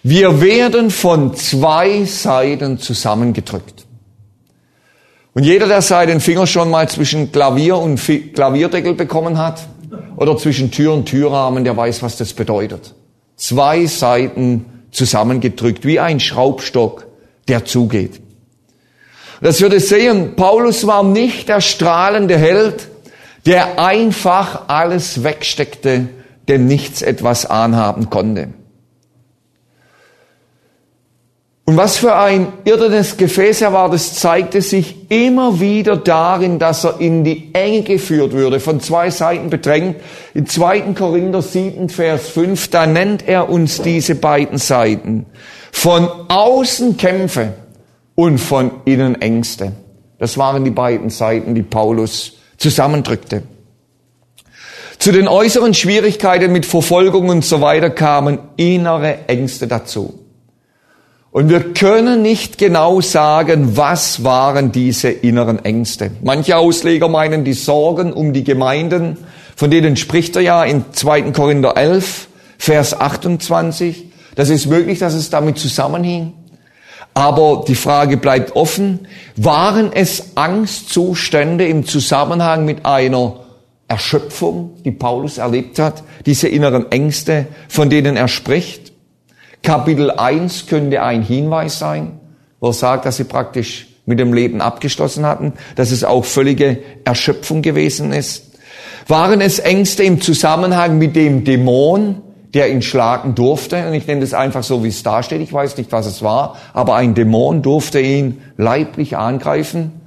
wir 0.01 0.39
werden 0.39 0.91
von 0.91 1.35
zwei 1.35 2.05
Seiten 2.05 2.79
zusammengedrückt. 2.79 3.85
Und 5.39 5.45
jeder, 5.45 5.67
der 5.69 5.81
seinen 5.81 6.19
Finger 6.19 6.45
schon 6.47 6.69
mal 6.69 6.89
zwischen 6.89 7.31
Klavier 7.31 7.77
und 7.77 7.97
Klavierdeckel 8.35 8.93
bekommen 8.93 9.37
hat 9.37 9.65
oder 10.17 10.35
zwischen 10.35 10.69
Tür 10.69 10.91
und 10.91 11.05
Türrahmen, 11.05 11.63
der 11.63 11.77
weiß, 11.77 12.03
was 12.03 12.17
das 12.17 12.33
bedeutet. 12.33 12.93
Zwei 13.37 13.85
Seiten 13.85 14.65
zusammengedrückt, 14.91 15.85
wie 15.85 15.97
ein 15.97 16.19
Schraubstock, 16.19 17.07
der 17.47 17.63
zugeht. 17.63 18.19
Das 19.41 19.61
würde 19.61 19.79
sehen, 19.79 20.35
Paulus 20.35 20.85
war 20.85 21.03
nicht 21.03 21.47
der 21.47 21.61
strahlende 21.61 22.37
Held, 22.37 22.89
der 23.45 23.79
einfach 23.79 24.67
alles 24.67 25.23
wegsteckte, 25.23 26.09
dem 26.49 26.67
nichts 26.67 27.01
etwas 27.01 27.45
anhaben 27.45 28.09
konnte. 28.09 28.49
Und 31.69 31.77
was 31.77 31.97
für 31.97 32.15
ein 32.15 32.51
irdenes 32.65 33.15
Gefäß 33.15 33.61
er 33.61 33.73
war, 33.73 33.91
das 33.91 34.15
zeigte 34.15 34.59
sich 34.59 35.11
immer 35.11 35.59
wieder 35.59 35.97
darin, 35.97 36.57
dass 36.57 36.83
er 36.83 36.99
in 36.99 37.23
die 37.23 37.53
Enge 37.53 37.83
geführt 37.83 38.31
würde, 38.31 38.59
von 38.59 38.79
zwei 38.79 39.11
Seiten 39.11 39.51
bedrängt. 39.51 39.97
In 40.33 40.47
2. 40.47 40.95
Korinther 40.97 41.43
7, 41.43 41.89
Vers 41.89 42.29
5, 42.29 42.69
da 42.69 42.87
nennt 42.87 43.27
er 43.27 43.49
uns 43.49 43.83
diese 43.83 44.15
beiden 44.15 44.57
Seiten. 44.57 45.27
Von 45.71 46.09
außen 46.29 46.97
Kämpfe 46.97 47.53
und 48.15 48.39
von 48.39 48.71
innen 48.85 49.21
Ängste. 49.21 49.73
Das 50.17 50.39
waren 50.39 50.65
die 50.65 50.71
beiden 50.71 51.11
Seiten, 51.11 51.53
die 51.53 51.61
Paulus 51.61 52.37
zusammendrückte. 52.57 53.43
Zu 54.97 55.11
den 55.11 55.27
äußeren 55.27 55.75
Schwierigkeiten 55.75 56.51
mit 56.51 56.65
Verfolgung 56.65 57.29
und 57.29 57.45
so 57.45 57.61
weiter 57.61 57.91
kamen 57.91 58.39
innere 58.57 59.27
Ängste 59.27 59.67
dazu. 59.67 60.28
Und 61.39 61.47
wir 61.47 61.73
können 61.73 62.21
nicht 62.21 62.57
genau 62.57 62.99
sagen, 62.99 63.77
was 63.77 64.25
waren 64.25 64.73
diese 64.73 65.07
inneren 65.07 65.63
Ängste. 65.63 66.11
Manche 66.21 66.57
Ausleger 66.57 67.07
meinen 67.07 67.45
die 67.45 67.53
Sorgen 67.53 68.11
um 68.11 68.33
die 68.33 68.43
Gemeinden, 68.43 69.15
von 69.55 69.71
denen 69.71 69.95
spricht 69.95 70.35
er 70.35 70.41
ja 70.41 70.65
in 70.65 70.83
2. 70.91 71.31
Korinther 71.31 71.77
11, 71.77 72.27
Vers 72.57 72.99
28. 72.99 74.07
Das 74.35 74.49
ist 74.49 74.65
möglich, 74.65 74.99
dass 74.99 75.13
es 75.13 75.29
damit 75.29 75.57
zusammenhing. 75.59 76.33
Aber 77.13 77.63
die 77.65 77.75
Frage 77.75 78.17
bleibt 78.17 78.57
offen, 78.57 79.07
waren 79.37 79.93
es 79.93 80.35
Angstzustände 80.35 81.65
im 81.65 81.85
Zusammenhang 81.85 82.65
mit 82.65 82.85
einer 82.85 83.45
Erschöpfung, 83.87 84.71
die 84.83 84.91
Paulus 84.91 85.37
erlebt 85.37 85.79
hat, 85.79 86.03
diese 86.25 86.49
inneren 86.49 86.91
Ängste, 86.91 87.47
von 87.69 87.89
denen 87.89 88.17
er 88.17 88.27
spricht? 88.27 88.88
Kapitel 89.63 90.11
1 90.11 90.67
könnte 90.67 91.01
ein 91.01 91.21
Hinweis 91.21 91.79
sein, 91.79 92.19
wo 92.59 92.67
er 92.67 92.73
sagt, 92.73 93.05
dass 93.05 93.17
sie 93.17 93.25
praktisch 93.25 93.87
mit 94.05 94.19
dem 94.19 94.33
Leben 94.33 94.61
abgeschlossen 94.61 95.25
hatten, 95.25 95.53
dass 95.75 95.91
es 95.91 96.03
auch 96.03 96.25
völlige 96.25 96.79
Erschöpfung 97.05 97.61
gewesen 97.61 98.11
ist? 98.11 98.57
Waren 99.07 99.41
es 99.41 99.59
Ängste 99.59 100.03
im 100.03 100.21
Zusammenhang 100.21 100.97
mit 100.97 101.15
dem 101.15 101.43
Dämon, 101.43 102.21
der 102.53 102.71
ihn 102.71 102.81
schlagen 102.81 103.35
durfte? 103.35 103.87
Und 103.87 103.93
ich 103.93 104.07
nenne 104.07 104.21
das 104.21 104.33
einfach 104.33 104.63
so, 104.63 104.83
wie 104.83 104.89
es 104.89 105.03
da 105.03 105.23
steht. 105.23 105.41
Ich 105.41 105.53
weiß 105.53 105.77
nicht, 105.77 105.91
was 105.91 106.05
es 106.05 106.21
war, 106.21 106.57
aber 106.73 106.95
ein 106.95 107.13
Dämon 107.13 107.61
durfte 107.61 107.99
ihn 107.99 108.41
leiblich 108.57 109.17
angreifen 109.17 109.98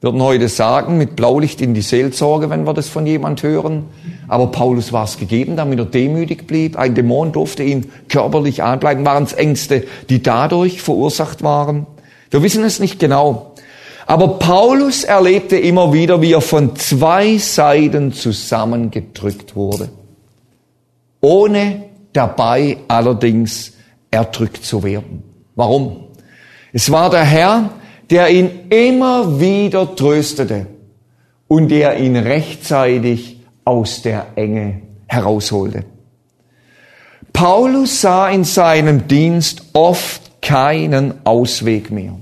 würden 0.00 0.22
heute 0.22 0.48
sagen, 0.48 0.96
mit 0.96 1.16
Blaulicht 1.16 1.60
in 1.60 1.74
die 1.74 1.80
Seelsorge, 1.80 2.50
wenn 2.50 2.66
wir 2.66 2.74
das 2.74 2.88
von 2.88 3.06
jemand 3.06 3.42
hören. 3.42 3.86
Aber 4.28 4.48
Paulus 4.48 4.92
war 4.92 5.04
es 5.04 5.18
gegeben, 5.18 5.56
damit 5.56 5.78
er 5.78 5.86
demütig 5.86 6.46
blieb. 6.46 6.78
Ein 6.78 6.94
Dämon 6.94 7.32
durfte 7.32 7.64
ihn 7.64 7.90
körperlich 8.08 8.62
anbleiben. 8.62 9.04
Waren 9.04 9.24
es 9.24 9.32
Ängste, 9.32 9.84
die 10.08 10.22
dadurch 10.22 10.82
verursacht 10.82 11.42
waren? 11.42 11.86
Wir 12.30 12.42
wissen 12.42 12.62
es 12.62 12.78
nicht 12.78 13.00
genau. 13.00 13.54
Aber 14.06 14.38
Paulus 14.38 15.04
erlebte 15.04 15.58
immer 15.58 15.92
wieder, 15.92 16.22
wie 16.22 16.32
er 16.32 16.40
von 16.40 16.76
zwei 16.76 17.36
Seiten 17.36 18.12
zusammengedrückt 18.12 19.56
wurde. 19.56 19.88
Ohne 21.20 21.84
dabei 22.12 22.78
allerdings 22.86 23.72
erdrückt 24.10 24.64
zu 24.64 24.82
werden. 24.82 25.24
Warum? 25.56 26.04
Es 26.72 26.90
war 26.90 27.10
der 27.10 27.24
Herr, 27.24 27.70
der 28.10 28.30
ihn 28.30 28.68
immer 28.70 29.40
wieder 29.40 29.94
tröstete 29.94 30.66
und 31.46 31.68
der 31.68 31.98
ihn 31.98 32.16
rechtzeitig 32.16 33.40
aus 33.64 34.02
der 34.02 34.26
Enge 34.36 34.82
herausholte. 35.06 35.84
Paulus 37.32 38.00
sah 38.00 38.28
in 38.28 38.44
seinem 38.44 39.06
Dienst 39.08 39.62
oft 39.74 40.40
keinen 40.40 41.14
Ausweg 41.24 41.90
mehr. 41.90 42.14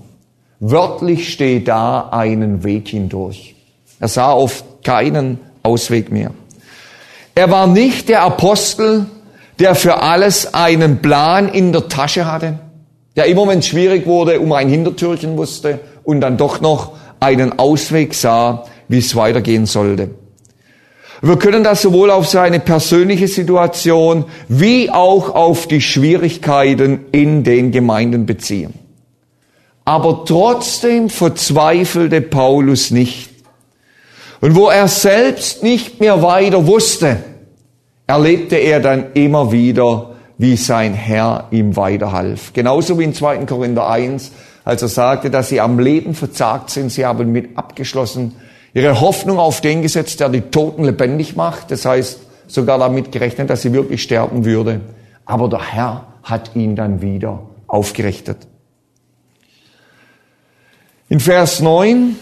Wörtlich 0.59 1.33
steht 1.33 1.68
da 1.68 2.09
einen 2.11 2.64
Weg 2.64 2.88
hindurch. 2.88 3.55
Er 4.01 4.09
sah 4.09 4.33
oft 4.33 4.64
keinen 4.83 5.38
Ausweg 5.62 6.11
mehr. 6.11 6.33
Er 7.35 7.51
war 7.51 7.66
nicht 7.66 8.09
der 8.09 8.22
Apostel, 8.22 9.07
der 9.59 9.75
für 9.75 10.03
alles 10.03 10.55
einen 10.55 11.01
Plan 11.01 11.49
in 11.49 11.72
der 11.72 11.88
Tasche 11.88 12.31
hatte 12.31 12.59
der 13.16 13.26
immer, 13.26 13.48
wenn 13.48 13.61
es 13.61 13.66
schwierig 13.66 14.07
wurde, 14.07 14.40
um 14.40 14.52
ein 14.52 14.68
Hintertürchen 14.68 15.37
wusste 15.37 15.81
und 16.05 16.20
dann 16.20 16.37
doch 16.37 16.61
noch 16.61 16.92
einen 17.18 17.59
Ausweg 17.59 18.14
sah, 18.14 18.66
wie 18.88 18.98
es 18.98 19.16
weitergehen 19.16 19.66
sollte. 19.66 20.11
Wir 21.22 21.38
können 21.38 21.64
das 21.64 21.81
sowohl 21.81 22.11
auf 22.11 22.29
seine 22.29 22.61
persönliche 22.61 23.26
Situation 23.26 24.26
wie 24.48 24.90
auch 24.90 25.35
auf 25.35 25.66
die 25.66 25.81
Schwierigkeiten 25.81 27.07
in 27.11 27.42
den 27.42 27.72
Gemeinden 27.72 28.26
beziehen. 28.26 28.74
Aber 29.87 30.24
trotzdem 30.26 31.09
verzweifelte 31.09 32.20
Paulus 32.20 32.90
nicht. 32.90 33.31
Und 34.42 34.55
wo 34.55 34.68
er 34.68 34.88
selbst 34.88 35.62
nicht 35.62 36.00
mehr 36.00 36.22
weiter 36.22 36.66
wusste, 36.66 37.18
erlebte 38.07 38.57
er 38.57 38.81
dann 38.81 39.12
immer 39.14 39.52
wieder 39.52 40.15
wie 40.38 40.57
sein 40.57 40.94
Herr 40.94 41.49
ihm 41.51 41.77
weiterhalf. 41.77 42.53
Genauso 42.53 42.99
wie 42.99 43.05
in 43.05 43.14
2. 43.14 43.46
Korinther 43.46 43.88
1, 43.88 44.33
als 44.64 44.83
er 44.83 44.88
sagte, 44.88 45.31
dass 45.31 45.49
sie 45.49 45.61
am 45.61 45.79
Leben 45.79 46.14
verzagt 46.14 46.70
sind, 46.70 46.90
sie 46.90 47.07
haben 47.07 47.33
mit 47.33 47.57
abgeschlossen, 47.57 48.35
ihre 48.75 49.01
Hoffnung 49.01 49.38
auf 49.38 49.61
den 49.61 49.83
gesetzt, 49.83 50.20
der 50.20 50.29
die 50.29 50.42
Toten 50.42 50.85
lebendig 50.85 51.37
macht, 51.37 51.70
das 51.70 51.87
heißt 51.87 52.20
sogar 52.46 52.79
damit 52.79 53.12
gerechnet, 53.12 53.49
dass 53.49 53.62
sie 53.62 53.72
wirklich 53.72 54.03
sterben 54.03 54.44
würde. 54.44 54.81
Aber 55.25 55.49
der 55.49 55.72
Herr 55.72 56.07
hat 56.22 56.55
ihn 56.55 56.77
dann 56.77 57.01
wieder 57.01 57.42
aufgerichtet. 57.66 58.46
In 61.09 61.20
Vers 61.20 61.61
9, 61.61 62.16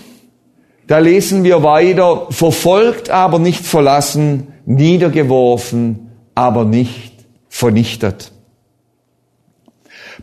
da 0.86 0.98
lesen 0.98 1.42
wir 1.42 1.62
weiter, 1.62 2.26
verfolgt 2.30 3.10
aber 3.10 3.38
nicht 3.38 3.64
verlassen, 3.64 4.48
niedergeworfen, 4.66 6.10
aber 6.34 6.64
nicht 6.64 7.13
vernichtet. 7.54 8.32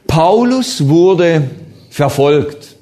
Paulus 0.05 0.89
wurde 0.89 1.49
verfolgt. 1.89 2.75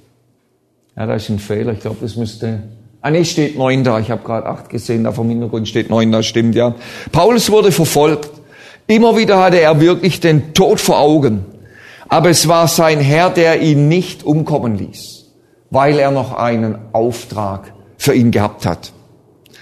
Ja, 0.98 1.06
da 1.06 1.14
ist 1.14 1.30
ein 1.30 1.38
Fehler. 1.38 1.74
Ich 1.74 1.82
glaube, 1.82 1.98
das 2.02 2.16
müsste. 2.16 2.64
Ah, 3.00 3.12
nee, 3.12 3.26
steht 3.26 3.60
neun 3.60 3.84
da. 3.84 4.00
Ich 4.00 4.10
habe 4.10 4.24
gerade 4.24 4.48
acht 4.48 4.70
gesehen. 4.70 5.04
Da 5.04 5.12
vom 5.12 5.30
Hintergrund 5.30 5.68
steht 5.68 5.92
neun 5.92 6.12
da. 6.12 6.24
Stimmt 6.24 6.56
ja. 6.56 6.74
Paulus 7.12 7.52
wurde 7.52 7.72
verfolgt. 7.72 8.32
Immer 8.88 9.16
wieder 9.16 9.40
hatte 9.40 9.60
er 9.62 9.80
wirklich 9.82 10.20
den 10.20 10.56
Tod 10.56 10.80
vor 10.80 11.00
Augen. 11.00 11.46
Aber 12.08 12.32
es 12.32 12.48
war 12.48 12.68
sein 12.68 13.00
Herr, 13.00 13.30
der 13.30 13.62
ihn 13.62 13.88
nicht 13.88 14.24
umkommen 14.24 14.80
ließ, 14.80 15.26
weil 15.70 16.00
er 16.00 16.10
noch 16.10 16.34
einen 16.34 16.76
Auftrag 16.92 17.72
für 17.98 18.16
ihn 18.16 18.32
gehabt 18.32 18.66
hat. 18.66 18.94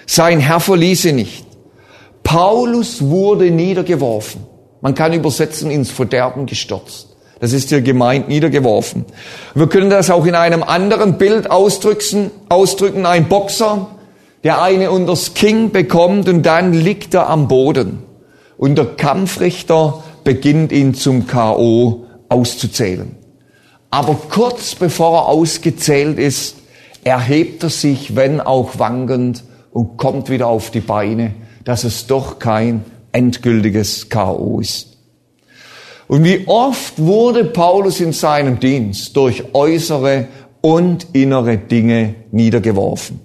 Sein 0.05 0.39
Herr 0.39 0.61
verließ 0.61 1.03
ihn 1.05 1.17
nicht. 1.17 1.45
Paulus 2.23 3.01
wurde 3.01 3.51
niedergeworfen. 3.51 4.46
Man 4.87 4.95
kann 4.95 5.11
übersetzen 5.11 5.69
ins 5.69 5.91
Verderben 5.91 6.45
gestürzt. 6.45 7.09
Das 7.41 7.51
ist 7.51 7.67
hier 7.67 7.81
gemeint 7.81 8.29
niedergeworfen. 8.29 9.03
Wir 9.53 9.67
können 9.67 9.89
das 9.89 10.09
auch 10.09 10.25
in 10.25 10.33
einem 10.33 10.63
anderen 10.63 11.17
Bild 11.17 11.51
ausdrücken, 11.51 12.31
ausdrücken. 12.47 13.05
Ein 13.05 13.27
Boxer, 13.27 13.87
der 14.45 14.61
eine 14.61 14.89
unters 14.89 15.33
King 15.33 15.71
bekommt 15.71 16.29
und 16.29 16.43
dann 16.43 16.71
liegt 16.71 17.13
er 17.15 17.29
am 17.29 17.49
Boden. 17.49 18.01
Und 18.57 18.77
der 18.77 18.85
Kampfrichter 18.85 20.05
beginnt 20.23 20.71
ihn 20.71 20.93
zum 20.93 21.27
K.O. 21.27 22.05
auszuzählen. 22.29 23.13
Aber 23.89 24.15
kurz 24.29 24.73
bevor 24.75 25.17
er 25.17 25.27
ausgezählt 25.27 26.17
ist, 26.17 26.55
erhebt 27.03 27.61
er 27.61 27.71
sich, 27.71 28.15
wenn 28.15 28.39
auch 28.39 28.79
wankend, 28.79 29.43
und 29.73 29.97
kommt 29.97 30.29
wieder 30.29 30.47
auf 30.47 30.71
die 30.71 30.79
Beine, 30.79 31.33
dass 31.65 31.83
es 31.83 32.07
doch 32.07 32.39
kein 32.39 32.85
endgültiges 33.11 34.09
K.O. 34.09 34.59
ist. 34.59 34.97
Und 36.07 36.23
wie 36.23 36.47
oft 36.47 36.99
wurde 36.99 37.43
Paulus 37.43 37.99
in 37.99 38.13
seinem 38.13 38.59
Dienst 38.59 39.15
durch 39.17 39.53
äußere 39.53 40.27
und 40.61 41.07
innere 41.13 41.57
Dinge 41.57 42.15
niedergeworfen. 42.31 43.19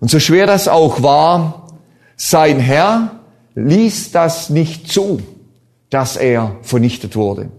Und 0.00 0.10
so 0.10 0.18
schwer 0.18 0.46
das 0.46 0.68
auch 0.68 1.02
war, 1.02 1.68
sein 2.16 2.58
Herr 2.58 3.20
ließ 3.54 4.12
das 4.12 4.50
nicht 4.50 4.90
zu, 4.90 5.20
dass 5.90 6.16
er 6.16 6.56
vernichtet 6.62 7.16
wurde. 7.16 7.50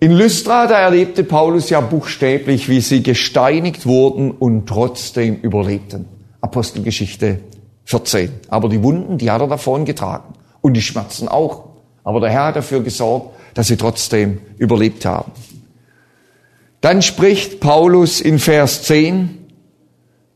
In 0.00 0.12
Lystra, 0.12 0.66
da 0.66 0.78
erlebte 0.78 1.24
Paulus 1.24 1.70
ja 1.70 1.80
buchstäblich, 1.80 2.68
wie 2.68 2.80
sie 2.80 3.02
gesteinigt 3.02 3.86
wurden 3.86 4.30
und 4.30 4.66
trotzdem 4.66 5.36
überlebten. 5.40 6.06
Apostelgeschichte 6.40 7.40
14. 7.88 8.30
Aber 8.48 8.68
die 8.68 8.82
Wunden, 8.82 9.16
die 9.16 9.30
hat 9.30 9.40
er 9.40 9.48
davon 9.48 9.86
getragen. 9.86 10.34
Und 10.60 10.74
die 10.74 10.82
Schmerzen 10.82 11.26
auch. 11.26 11.64
Aber 12.04 12.20
der 12.20 12.28
Herr 12.28 12.44
hat 12.46 12.56
dafür 12.56 12.82
gesorgt, 12.82 13.34
dass 13.54 13.68
sie 13.68 13.78
trotzdem 13.78 14.42
überlebt 14.58 15.06
haben. 15.06 15.32
Dann 16.82 17.00
spricht 17.00 17.60
Paulus 17.60 18.20
in 18.20 18.38
Vers 18.38 18.82
10 18.82 19.38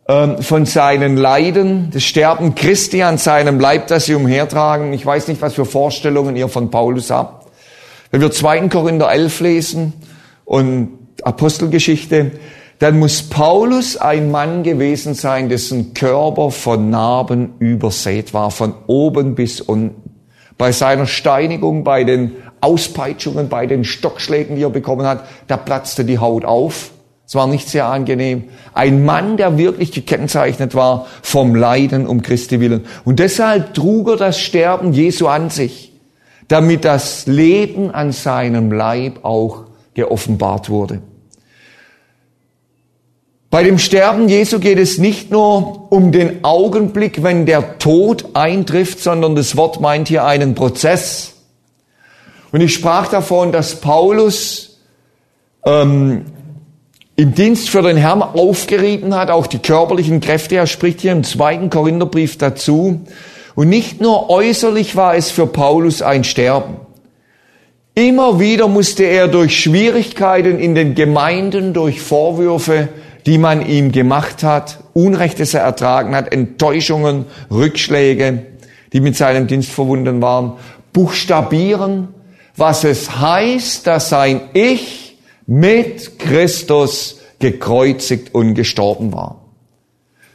ähm, 0.08 0.42
von 0.42 0.64
seinen 0.64 1.18
Leiden, 1.18 1.90
das 1.92 2.04
Sterben 2.04 2.54
Christi 2.54 3.02
an 3.02 3.18
seinem 3.18 3.60
Leib, 3.60 3.86
das 3.88 4.06
sie 4.06 4.14
umhertragen. 4.14 4.94
Ich 4.94 5.04
weiß 5.04 5.28
nicht, 5.28 5.42
was 5.42 5.52
für 5.52 5.66
Vorstellungen 5.66 6.36
ihr 6.36 6.48
von 6.48 6.70
Paulus 6.70 7.10
habt. 7.10 7.52
Wenn 8.10 8.22
wir 8.22 8.30
2. 8.30 8.68
Korinther 8.68 9.12
11 9.12 9.40
lesen 9.40 9.92
und 10.46 10.98
Apostelgeschichte, 11.22 12.30
dann 12.83 12.99
muss 12.99 13.23
Paulus 13.23 13.97
ein 13.97 14.33
Mann 14.33 14.64
gewesen 14.64 15.14
sein, 15.14 15.49
dessen 15.49 15.95
Körper 15.95 16.51
von 16.51 16.90
Narben 16.90 17.55
übersät 17.61 18.35
war, 18.35 18.51
von 18.51 18.75
oben 18.88 19.37
bis 19.37 19.61
unten. 19.61 20.11
Bei 20.59 20.73
seiner 20.73 21.07
Steinigung, 21.07 21.85
bei 21.85 22.03
den 22.03 22.33
Auspeitschungen, 22.61 23.49
bei 23.49 23.66
den 23.66 23.85
Stockschlägen, 23.85 24.57
die 24.57 24.64
er 24.64 24.71
bekommen 24.71 25.07
hat, 25.07 25.23
da 25.47 25.57
platzte 25.57 26.05
die 26.05 26.18
Haut 26.18 26.45
auf. 26.45 26.90
Es 27.25 27.37
war 27.37 27.47
nicht 27.47 27.68
sehr 27.68 27.87
angenehm. 27.87 28.49
Ein 28.75 29.05
Mann, 29.05 29.37
der 29.37 29.59
wirklich 29.59 29.92
gekennzeichnet 29.92 30.75
war 30.75 31.07
vom 31.23 31.55
Leiden 31.55 32.09
um 32.09 32.21
Christi 32.21 32.59
willen. 32.59 32.85
Und 33.05 33.21
deshalb 33.21 33.75
trug 33.75 34.09
er 34.09 34.16
das 34.16 34.40
Sterben 34.40 34.92
Jesu 34.92 35.29
an 35.29 35.51
sich, 35.51 35.92
damit 36.49 36.85
das 36.85 37.29
Leben 37.29 37.92
an 37.92 38.11
seinem 38.11 38.73
Leib 38.73 39.25
auch 39.25 39.66
geoffenbart 39.95 40.68
wurde. 40.68 41.01
Bei 43.52 43.62
dem 43.62 43.78
Sterben 43.78 44.30
Jesu 44.30 44.60
geht 44.60 44.78
es 44.78 44.96
nicht 44.96 45.30
nur 45.30 45.92
um 45.92 46.10
den 46.10 46.42
Augenblick, 46.42 47.22
wenn 47.22 47.44
der 47.44 47.78
Tod 47.78 48.30
eintrifft, 48.32 49.00
sondern 49.00 49.34
das 49.34 49.58
Wort 49.58 49.78
meint 49.78 50.08
hier 50.08 50.24
einen 50.24 50.54
Prozess. 50.54 51.34
Und 52.50 52.62
ich 52.62 52.72
sprach 52.72 53.08
davon, 53.08 53.52
dass 53.52 53.78
Paulus 53.82 54.78
ähm, 55.66 56.24
im 57.16 57.34
Dienst 57.34 57.68
für 57.68 57.82
den 57.82 57.98
Herrn 57.98 58.22
aufgerieben 58.22 59.14
hat, 59.14 59.30
auch 59.30 59.46
die 59.46 59.58
körperlichen 59.58 60.22
Kräfte. 60.22 60.56
Er 60.56 60.66
spricht 60.66 61.02
hier 61.02 61.12
im 61.12 61.22
zweiten 61.22 61.68
Korintherbrief 61.68 62.38
dazu. 62.38 63.02
Und 63.54 63.68
nicht 63.68 64.00
nur 64.00 64.30
äußerlich 64.30 64.96
war 64.96 65.14
es 65.14 65.30
für 65.30 65.46
Paulus 65.46 66.00
ein 66.00 66.24
Sterben. 66.24 66.78
Immer 67.94 68.40
wieder 68.40 68.66
musste 68.68 69.04
er 69.04 69.28
durch 69.28 69.60
Schwierigkeiten 69.60 70.58
in 70.58 70.74
den 70.74 70.94
Gemeinden, 70.94 71.74
durch 71.74 72.00
Vorwürfe, 72.00 72.88
die 73.26 73.38
man 73.38 73.66
ihm 73.66 73.92
gemacht 73.92 74.42
hat, 74.42 74.78
Unrechtes 74.92 75.54
er 75.54 75.62
ertragen 75.62 76.14
hat, 76.14 76.32
Enttäuschungen, 76.32 77.26
Rückschläge, 77.50 78.46
die 78.92 79.00
mit 79.00 79.16
seinem 79.16 79.46
Dienst 79.46 79.70
verbunden 79.70 80.20
waren, 80.20 80.54
buchstabieren, 80.92 82.08
was 82.56 82.85
es 82.85 83.18
heißt, 83.18 83.87
dass 83.87 84.08
sein 84.08 84.42
Ich 84.52 85.16
mit 85.46 86.18
Christus 86.18 87.20
gekreuzigt 87.38 88.35
und 88.35 88.54
gestorben 88.54 89.12
war. 89.12 89.40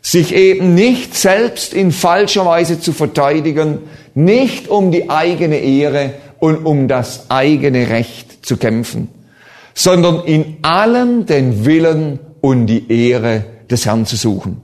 Sich 0.02 0.34
eben 0.34 0.74
nicht 0.74 1.16
selbst 1.16 1.74
in 1.74 1.92
falscher 1.92 2.46
Weise 2.46 2.80
zu 2.80 2.94
verteidigen, 2.94 3.80
nicht 4.16 4.68
um 4.68 4.92
die 4.92 5.10
eigene 5.10 5.58
Ehre 5.58 6.14
und 6.40 6.66
um 6.66 6.88
das 6.88 7.30
eigene 7.30 7.90
Recht 7.90 8.46
zu 8.46 8.58
kämpfen, 8.58 9.10
sondern 9.74 10.24
in 10.26 10.58
allem 10.62 11.26
den 11.26 11.66
Willen 11.66 12.20
und 12.42 12.68
die 12.68 12.92
Ehre 12.92 13.46
des 13.70 13.86
Herrn 13.86 14.06
zu 14.06 14.16
suchen. 14.16 14.62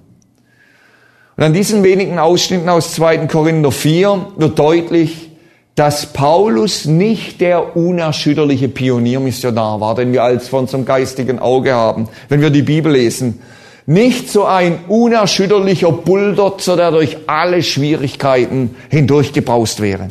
Und 1.36 1.44
an 1.44 1.54
diesen 1.54 1.84
wenigen 1.84 2.20
Ausschnitten 2.20 2.70
aus 2.70 2.94
2. 2.94 3.28
Korinther 3.28 3.72
4 3.72 4.28
wird 4.38 4.60
deutlich, 4.60 5.32
dass 5.76 6.14
Paulus 6.14 6.86
nicht 6.86 7.42
der 7.42 7.76
unerschütterliche 7.76 8.70
Pioniermissionar 8.70 9.82
war, 9.82 9.96
den 9.96 10.14
wir 10.14 10.24
als 10.24 10.48
vor 10.48 10.60
unserem 10.60 10.86
geistigen 10.86 11.40
Auge 11.40 11.74
haben, 11.74 12.08
wenn 12.30 12.42
wir 12.42 12.52
die 12.52 12.62
Bibel 12.62 12.92
lesen. 12.92 13.40
Nicht 13.88 14.30
so 14.30 14.46
ein 14.46 14.86
unerschütterlicher 14.88 15.92
Bulldotzer, 15.92 16.78
der 16.78 16.92
durch 16.92 17.18
alle 17.26 17.64
Schwierigkeiten 17.64 18.76
hindurchgebraust 18.90 19.82
wäre, 19.82 20.10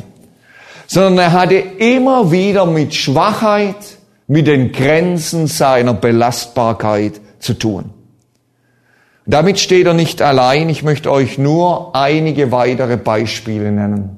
sondern 0.85 1.17
er 1.17 1.31
hatte 1.31 1.55
immer 1.55 2.31
wieder 2.31 2.65
mit 2.65 2.93
Schwachheit, 2.93 3.77
mit 4.27 4.47
den 4.47 4.73
Grenzen 4.73 5.47
seiner 5.47 5.93
Belastbarkeit 5.93 7.21
zu 7.43 7.53
tun. 7.53 7.91
Damit 9.25 9.59
steht 9.59 9.85
er 9.87 9.93
nicht 9.93 10.21
allein. 10.21 10.69
Ich 10.69 10.83
möchte 10.83 11.11
euch 11.11 11.37
nur 11.37 11.95
einige 11.95 12.51
weitere 12.51 12.97
Beispiele 12.97 13.71
nennen. 13.71 14.17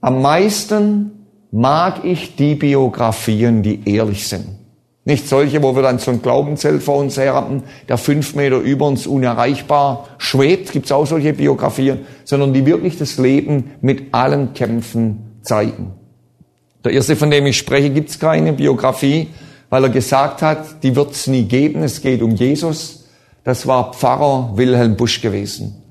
Am 0.00 0.22
meisten 0.22 1.10
mag 1.50 2.04
ich 2.04 2.36
die 2.36 2.54
Biografien, 2.54 3.62
die 3.62 3.88
ehrlich 3.88 4.28
sind. 4.28 4.46
Nicht 5.04 5.28
solche, 5.28 5.62
wo 5.62 5.74
wir 5.74 5.82
dann 5.82 6.00
so 6.00 6.10
ein 6.10 6.20
Glaubenszelt 6.20 6.82
vor 6.82 6.98
uns 6.98 7.16
her 7.16 7.34
haben, 7.34 7.62
der 7.88 7.96
fünf 7.96 8.34
Meter 8.34 8.58
über 8.58 8.86
uns 8.86 9.06
unerreichbar 9.06 10.08
schwebt, 10.18 10.72
gibt's 10.72 10.90
auch 10.90 11.06
solche 11.06 11.32
Biografien, 11.32 12.00
sondern 12.24 12.52
die 12.52 12.66
wirklich 12.66 12.98
das 12.98 13.16
Leben 13.16 13.72
mit 13.80 14.12
allen 14.12 14.52
Kämpfen 14.52 15.38
zeigen. 15.42 15.92
Der 16.84 16.92
erste, 16.92 17.14
von 17.14 17.30
dem 17.30 17.46
ich 17.46 17.56
spreche, 17.56 17.90
gibt's 17.90 18.18
keine 18.18 18.52
Biografie, 18.52 19.28
weil 19.70 19.84
er 19.84 19.90
gesagt 19.90 20.42
hat, 20.42 20.82
die 20.82 20.94
wird's 20.96 21.26
nie 21.26 21.44
geben, 21.44 21.82
es 21.82 22.00
geht 22.00 22.22
um 22.22 22.34
Jesus. 22.34 23.04
Das 23.44 23.66
war 23.66 23.92
Pfarrer 23.92 24.56
Wilhelm 24.56 24.96
Busch 24.96 25.20
gewesen. 25.20 25.82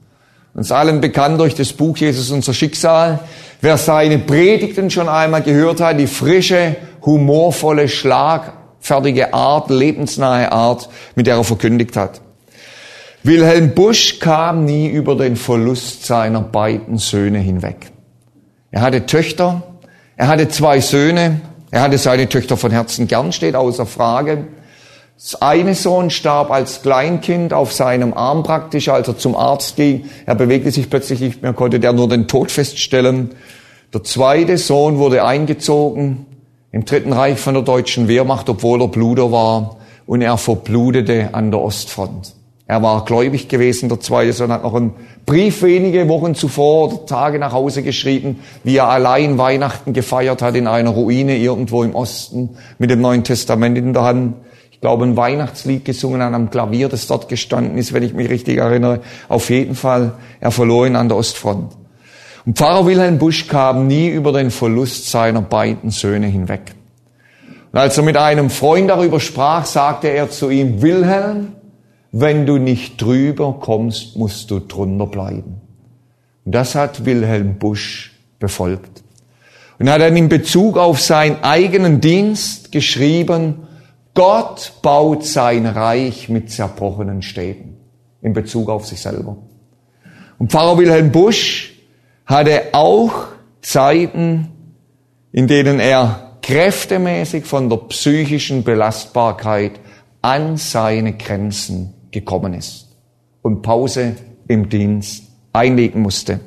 Uns 0.53 0.71
allen 0.71 1.01
bekannt 1.01 1.39
durch 1.39 1.55
das 1.55 1.73
Buch 1.73 1.97
Jesus 1.97 2.31
unser 2.31 2.53
Schicksal. 2.53 3.19
Wer 3.61 3.77
seine 3.77 4.19
Predigten 4.19 4.89
schon 4.89 5.09
einmal 5.09 5.41
gehört 5.41 5.81
hat, 5.81 5.99
die 5.99 6.07
frische, 6.07 6.77
humorvolle, 7.01 7.89
schlagfertige 7.89 9.33
Art, 9.33 9.69
lebensnahe 9.69 10.51
Art, 10.51 10.89
mit 11.15 11.27
der 11.27 11.35
er 11.35 11.43
verkündigt 11.43 11.97
hat. 11.97 12.21
Wilhelm 13.23 13.73
Busch 13.73 14.19
kam 14.19 14.65
nie 14.65 14.87
über 14.87 15.15
den 15.15 15.35
Verlust 15.35 16.05
seiner 16.05 16.41
beiden 16.41 16.99
Söhne 16.99 17.39
hinweg. 17.39 17.87
Er 18.71 18.81
hatte 18.81 19.05
Töchter, 19.05 19.63
er 20.15 20.27
hatte 20.27 20.47
zwei 20.47 20.79
Söhne, 20.79 21.41
er 21.75 21.81
hatte 21.81 21.97
seine 21.97 22.29
Töchter 22.29 22.55
von 22.55 22.71
Herzen 22.71 23.05
gern, 23.05 23.33
steht 23.33 23.53
außer 23.53 23.85
Frage. 23.85 24.47
Das 25.17 25.41
eine 25.41 25.75
Sohn 25.75 26.09
starb 26.09 26.49
als 26.49 26.81
Kleinkind 26.83 27.51
auf 27.51 27.73
seinem 27.73 28.13
Arm 28.13 28.43
praktisch, 28.43 28.87
als 28.87 29.09
er 29.09 29.17
zum 29.17 29.35
Arzt 29.35 29.75
ging. 29.75 30.05
Er 30.25 30.35
bewegte 30.35 30.71
sich 30.71 30.89
plötzlich 30.89 31.19
nicht 31.19 31.41
mehr, 31.41 31.51
konnte 31.51 31.81
der 31.81 31.91
nur 31.91 32.07
den 32.07 32.29
Tod 32.29 32.49
feststellen. 32.49 33.31
Der 33.93 34.05
zweite 34.05 34.57
Sohn 34.57 34.99
wurde 34.99 35.25
eingezogen 35.25 36.25
im 36.71 36.85
Dritten 36.85 37.11
Reich 37.11 37.39
von 37.39 37.55
der 37.55 37.63
deutschen 37.63 38.07
Wehrmacht, 38.07 38.47
obwohl 38.47 38.81
er 38.81 38.87
Bluder 38.87 39.33
war, 39.33 39.75
und 40.05 40.21
er 40.21 40.37
verblutete 40.37 41.33
an 41.33 41.51
der 41.51 41.59
Ostfront. 41.59 42.35
Er 42.67 42.81
war 42.81 43.05
gläubig 43.05 43.47
gewesen, 43.47 43.89
der 43.89 43.99
zweite 43.99 44.33
Sohn 44.33 44.51
hat 44.51 44.63
noch 44.63 44.73
einen 44.73 44.93
Brief 45.25 45.61
wenige 45.61 46.07
Wochen 46.07 46.33
zuvor 46.33 46.87
oder 46.87 47.05
Tage 47.05 47.37
nach 47.37 47.53
Hause 47.53 47.83
geschrieben, 47.83 48.39
wie 48.63 48.77
er 48.77 48.89
allein 48.89 49.37
Weihnachten 49.37 49.93
gefeiert 49.93 50.41
hat 50.41 50.55
in 50.55 50.65
einer 50.65 50.89
Ruine 50.89 51.37
irgendwo 51.37 51.83
im 51.83 51.93
Osten 51.93 52.57
mit 52.79 52.89
dem 52.89 53.01
Neuen 53.01 53.23
Testament 53.23 53.77
in 53.77 53.93
der 53.93 54.03
Hand 54.03 54.35
ich 54.75 54.81
glaube, 54.81 55.05
ein 55.05 55.15
Weihnachtslied 55.15 55.85
gesungen 55.85 56.21
an 56.21 56.35
einem 56.35 56.49
Klavier, 56.49 56.89
das 56.89 57.07
dort 57.07 57.29
gestanden 57.29 57.77
ist, 57.77 57.93
wenn 57.93 58.03
ich 58.03 58.13
mich 58.13 58.29
richtig 58.29 58.57
erinnere. 58.57 58.99
Auf 59.29 59.49
jeden 59.49 59.73
Fall, 59.73 60.15
er 60.41 60.51
verlor 60.51 60.85
ihn 60.85 60.97
an 60.97 61.07
der 61.07 61.17
Ostfront. 61.17 61.71
Und 62.45 62.57
Pfarrer 62.57 62.85
Wilhelm 62.85 63.17
Busch 63.17 63.47
kam 63.47 63.87
nie 63.87 64.09
über 64.09 64.33
den 64.33 64.51
Verlust 64.51 65.09
seiner 65.09 65.41
beiden 65.41 65.91
Söhne 65.91 66.27
hinweg. 66.27 66.75
Und 67.71 67.79
als 67.79 67.97
er 67.97 68.03
mit 68.03 68.17
einem 68.17 68.49
Freund 68.49 68.89
darüber 68.89 69.21
sprach, 69.21 69.65
sagte 69.65 70.09
er 70.09 70.29
zu 70.29 70.49
ihm, 70.49 70.81
Wilhelm, 70.81 71.53
wenn 72.17 72.45
du 72.45 72.57
nicht 72.57 73.01
drüber 73.01 73.57
kommst, 73.59 74.15
musst 74.15 74.49
du 74.49 74.59
drunter 74.59 75.05
bleiben. 75.05 75.59
Und 76.45 76.55
das 76.55 76.73
hat 76.73 77.03
Wilhelm 77.03 77.59
Busch 77.59 78.13
befolgt. 78.39 79.03
Und 79.79 79.89
hat 79.89 79.99
dann 79.99 80.15
in 80.15 80.29
Bezug 80.29 80.77
auf 80.77 81.01
seinen 81.01 81.43
eigenen 81.43 81.99
Dienst 81.99 82.71
geschrieben, 82.71 83.67
Gott 84.13 84.75
baut 84.81 85.25
sein 85.25 85.65
Reich 85.65 86.29
mit 86.29 86.49
zerbrochenen 86.49 87.21
Städten 87.21 87.75
in 88.21 88.31
Bezug 88.31 88.69
auf 88.69 88.87
sich 88.87 89.01
selber. 89.01 89.35
Und 90.39 90.53
Pfarrer 90.53 90.77
Wilhelm 90.77 91.11
Busch 91.11 91.73
hatte 92.25 92.69
auch 92.71 93.25
Zeiten, 93.61 94.53
in 95.33 95.47
denen 95.47 95.81
er 95.81 96.37
kräftemäßig 96.41 97.43
von 97.43 97.69
der 97.69 97.77
psychischen 97.77 98.63
Belastbarkeit 98.63 99.81
an 100.21 100.55
seine 100.55 101.11
Grenzen 101.17 101.91
gekommen 102.19 102.53
ist 102.53 102.87
und 103.41 103.61
Pause 103.61 104.15
im 104.47 104.69
Dienst 104.69 105.23
einlegen 105.53 106.01
musste. 106.01 106.39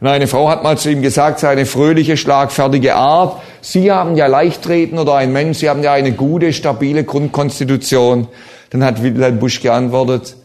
Und 0.00 0.06
eine 0.06 0.28
Frau 0.28 0.48
hat 0.48 0.62
mal 0.62 0.78
zu 0.78 0.90
ihm 0.90 1.02
gesagt, 1.02 1.40
seine 1.40 1.66
fröhliche, 1.66 2.16
schlagfertige 2.16 2.94
Art, 2.94 3.42
Sie 3.60 3.90
haben 3.90 4.16
ja 4.16 4.26
Leichtreden 4.26 4.98
oder 4.98 5.16
ein 5.16 5.32
Mensch, 5.32 5.58
Sie 5.58 5.68
haben 5.68 5.82
ja 5.82 5.92
eine 5.92 6.12
gute, 6.12 6.52
stabile 6.52 7.02
Grundkonstitution. 7.02 8.28
Dann 8.70 8.84
hat 8.84 9.02
Wilhelm 9.02 9.40
Busch 9.40 9.60
geantwortet, 9.60 10.36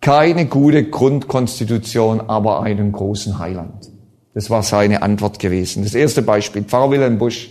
keine 0.00 0.46
gute 0.46 0.84
Grundkonstitution, 0.84 2.22
aber 2.22 2.62
einen 2.62 2.90
großen 2.90 3.38
Heiland. 3.38 3.90
Das 4.34 4.48
war 4.48 4.62
seine 4.62 5.02
Antwort 5.02 5.38
gewesen. 5.38 5.82
Das 5.82 5.94
erste 5.94 6.22
Beispiel, 6.22 6.62
Pfarrer 6.62 6.90
Wilhelm 6.90 7.18
Busch. 7.18 7.50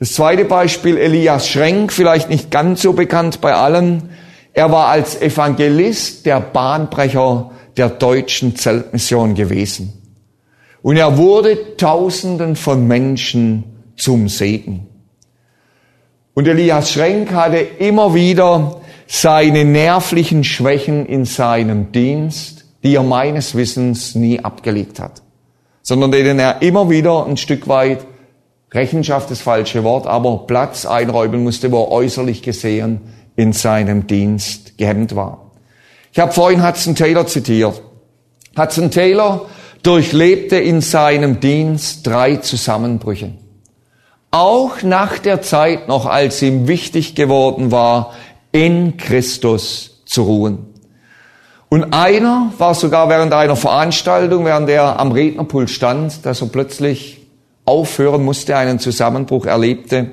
Das 0.00 0.14
zweite 0.14 0.44
Beispiel, 0.44 0.96
Elias 0.96 1.48
Schrenk, 1.48 1.92
vielleicht 1.92 2.28
nicht 2.28 2.50
ganz 2.50 2.82
so 2.82 2.92
bekannt 2.92 3.40
bei 3.40 3.54
allen. 3.54 4.10
Er 4.54 4.70
war 4.70 4.88
als 4.88 5.20
Evangelist 5.20 6.26
der 6.26 6.40
Bahnbrecher 6.40 7.50
der 7.76 7.88
deutschen 7.88 8.54
Zeltmission 8.54 9.34
gewesen. 9.34 9.92
Und 10.82 10.96
er 10.96 11.16
wurde 11.16 11.76
Tausenden 11.76 12.56
von 12.56 12.86
Menschen 12.86 13.64
zum 13.96 14.28
Segen. 14.28 14.88
Und 16.34 16.48
Elias 16.48 16.92
Schrenk 16.92 17.32
hatte 17.32 17.58
immer 17.58 18.14
wieder 18.14 18.80
seine 19.06 19.64
nervlichen 19.64 20.44
Schwächen 20.44 21.06
in 21.06 21.24
seinem 21.24 21.92
Dienst, 21.92 22.64
die 22.82 22.96
er 22.96 23.02
meines 23.02 23.54
Wissens 23.54 24.14
nie 24.14 24.40
abgelegt 24.40 24.98
hat, 24.98 25.22
sondern 25.82 26.10
denen 26.10 26.38
er 26.38 26.62
immer 26.62 26.90
wieder 26.90 27.26
ein 27.26 27.36
Stück 27.36 27.68
weit 27.68 28.06
Rechenschaft 28.72 29.30
das 29.30 29.42
falsche 29.42 29.84
Wort, 29.84 30.06
aber 30.06 30.46
Platz 30.46 30.86
einräumen 30.86 31.44
musste, 31.44 31.70
wo 31.70 31.84
er 31.84 31.92
äußerlich 31.92 32.42
gesehen 32.42 33.02
in 33.36 33.52
seinem 33.52 34.06
Dienst 34.06 34.78
gehemmt 34.78 35.14
war. 35.16 35.50
Ich 36.12 36.18
habe 36.18 36.32
vorhin 36.32 36.66
Hudson 36.66 36.94
Taylor 36.94 37.26
zitiert. 37.26 37.80
Hudson 38.56 38.90
Taylor 38.90 39.46
durchlebte 39.82 40.56
in 40.56 40.80
seinem 40.80 41.40
Dienst 41.40 42.06
drei 42.06 42.36
Zusammenbrüche. 42.36 43.32
Auch 44.30 44.82
nach 44.82 45.18
der 45.18 45.42
Zeit 45.42 45.88
noch, 45.88 46.06
als 46.06 46.40
ihm 46.42 46.68
wichtig 46.68 47.14
geworden 47.14 47.70
war, 47.70 48.14
in 48.52 48.96
Christus 48.96 50.02
zu 50.04 50.22
ruhen. 50.22 50.72
Und 51.68 51.94
einer 51.94 52.52
war 52.58 52.74
sogar 52.74 53.08
während 53.08 53.32
einer 53.32 53.56
Veranstaltung, 53.56 54.44
während 54.44 54.68
er 54.68 55.00
am 55.00 55.12
Rednerpult 55.12 55.70
stand, 55.70 56.26
dass 56.26 56.42
er 56.42 56.48
plötzlich 56.48 57.26
aufhören 57.64 58.24
musste, 58.24 58.56
einen 58.56 58.78
Zusammenbruch 58.78 59.46
erlebte. 59.46 60.10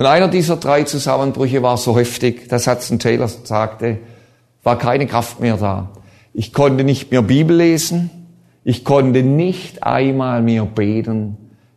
Und 0.00 0.06
einer 0.06 0.28
dieser 0.28 0.56
drei 0.56 0.84
Zusammenbrüche 0.84 1.62
war 1.62 1.76
so 1.76 1.94
heftig, 1.98 2.48
dass 2.48 2.66
Hudson 2.66 2.98
Taylor 2.98 3.28
sagte, 3.28 3.98
war 4.62 4.78
keine 4.78 5.06
Kraft 5.06 5.40
mehr 5.40 5.58
da. 5.58 5.90
Ich 6.32 6.54
konnte 6.54 6.84
nicht 6.84 7.10
mehr 7.10 7.20
Bibel 7.20 7.54
lesen, 7.54 8.08
ich 8.64 8.82
konnte 8.82 9.22
nicht 9.22 9.82
einmal 9.82 10.40
mehr 10.40 10.64
beten, 10.64 11.36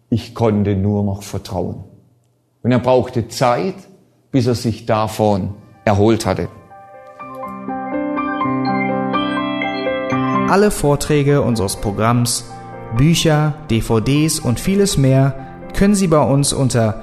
ich 0.09 0.33
konnte 0.33 0.77
nur 0.77 1.03
noch 1.03 1.21
vertrauen. 1.21 1.83
Und 2.61 2.71
er 2.71 2.79
brauchte 2.79 3.27
Zeit, 3.27 3.75
bis 4.31 4.47
er 4.47 4.55
sich 4.55 4.85
davon 4.85 5.55
erholt 5.83 6.25
hatte. 6.25 6.47
Alle 10.49 10.71
Vorträge 10.71 11.41
unseres 11.41 11.75
Programms, 11.75 12.45
Bücher, 12.95 13.55
DVDs 13.69 14.39
und 14.39 14.61
vieles 14.61 14.95
mehr 14.95 15.35
können 15.73 15.95
Sie 15.95 16.07
bei 16.07 16.23
uns 16.23 16.53
unter 16.53 17.02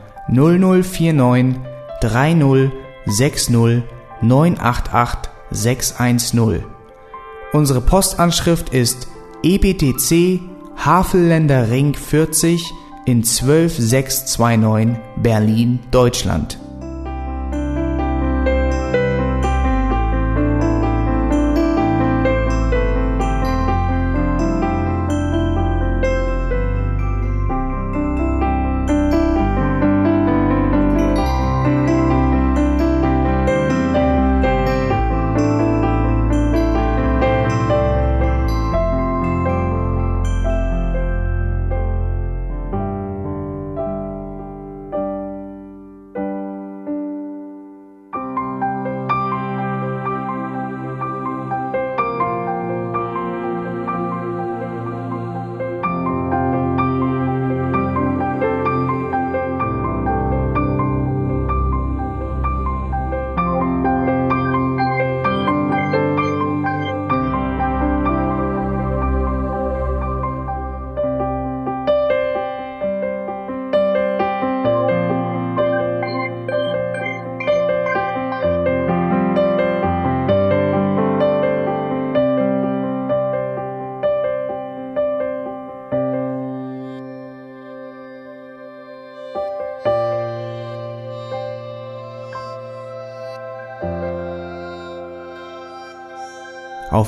0049 0.29 1.55
30 2.01 2.71
60 3.05 3.83
988 4.21 5.29
610. 5.51 6.63
Unsere 7.53 7.81
Postanschrift 7.81 8.69
ist 8.69 9.07
EBTC 9.43 10.39
Havelländer 10.77 11.69
Ring 11.69 11.93
40 11.93 12.71
in 13.05 13.23
12629 13.23 14.97
Berlin, 15.17 15.79
Deutschland. 15.91 16.59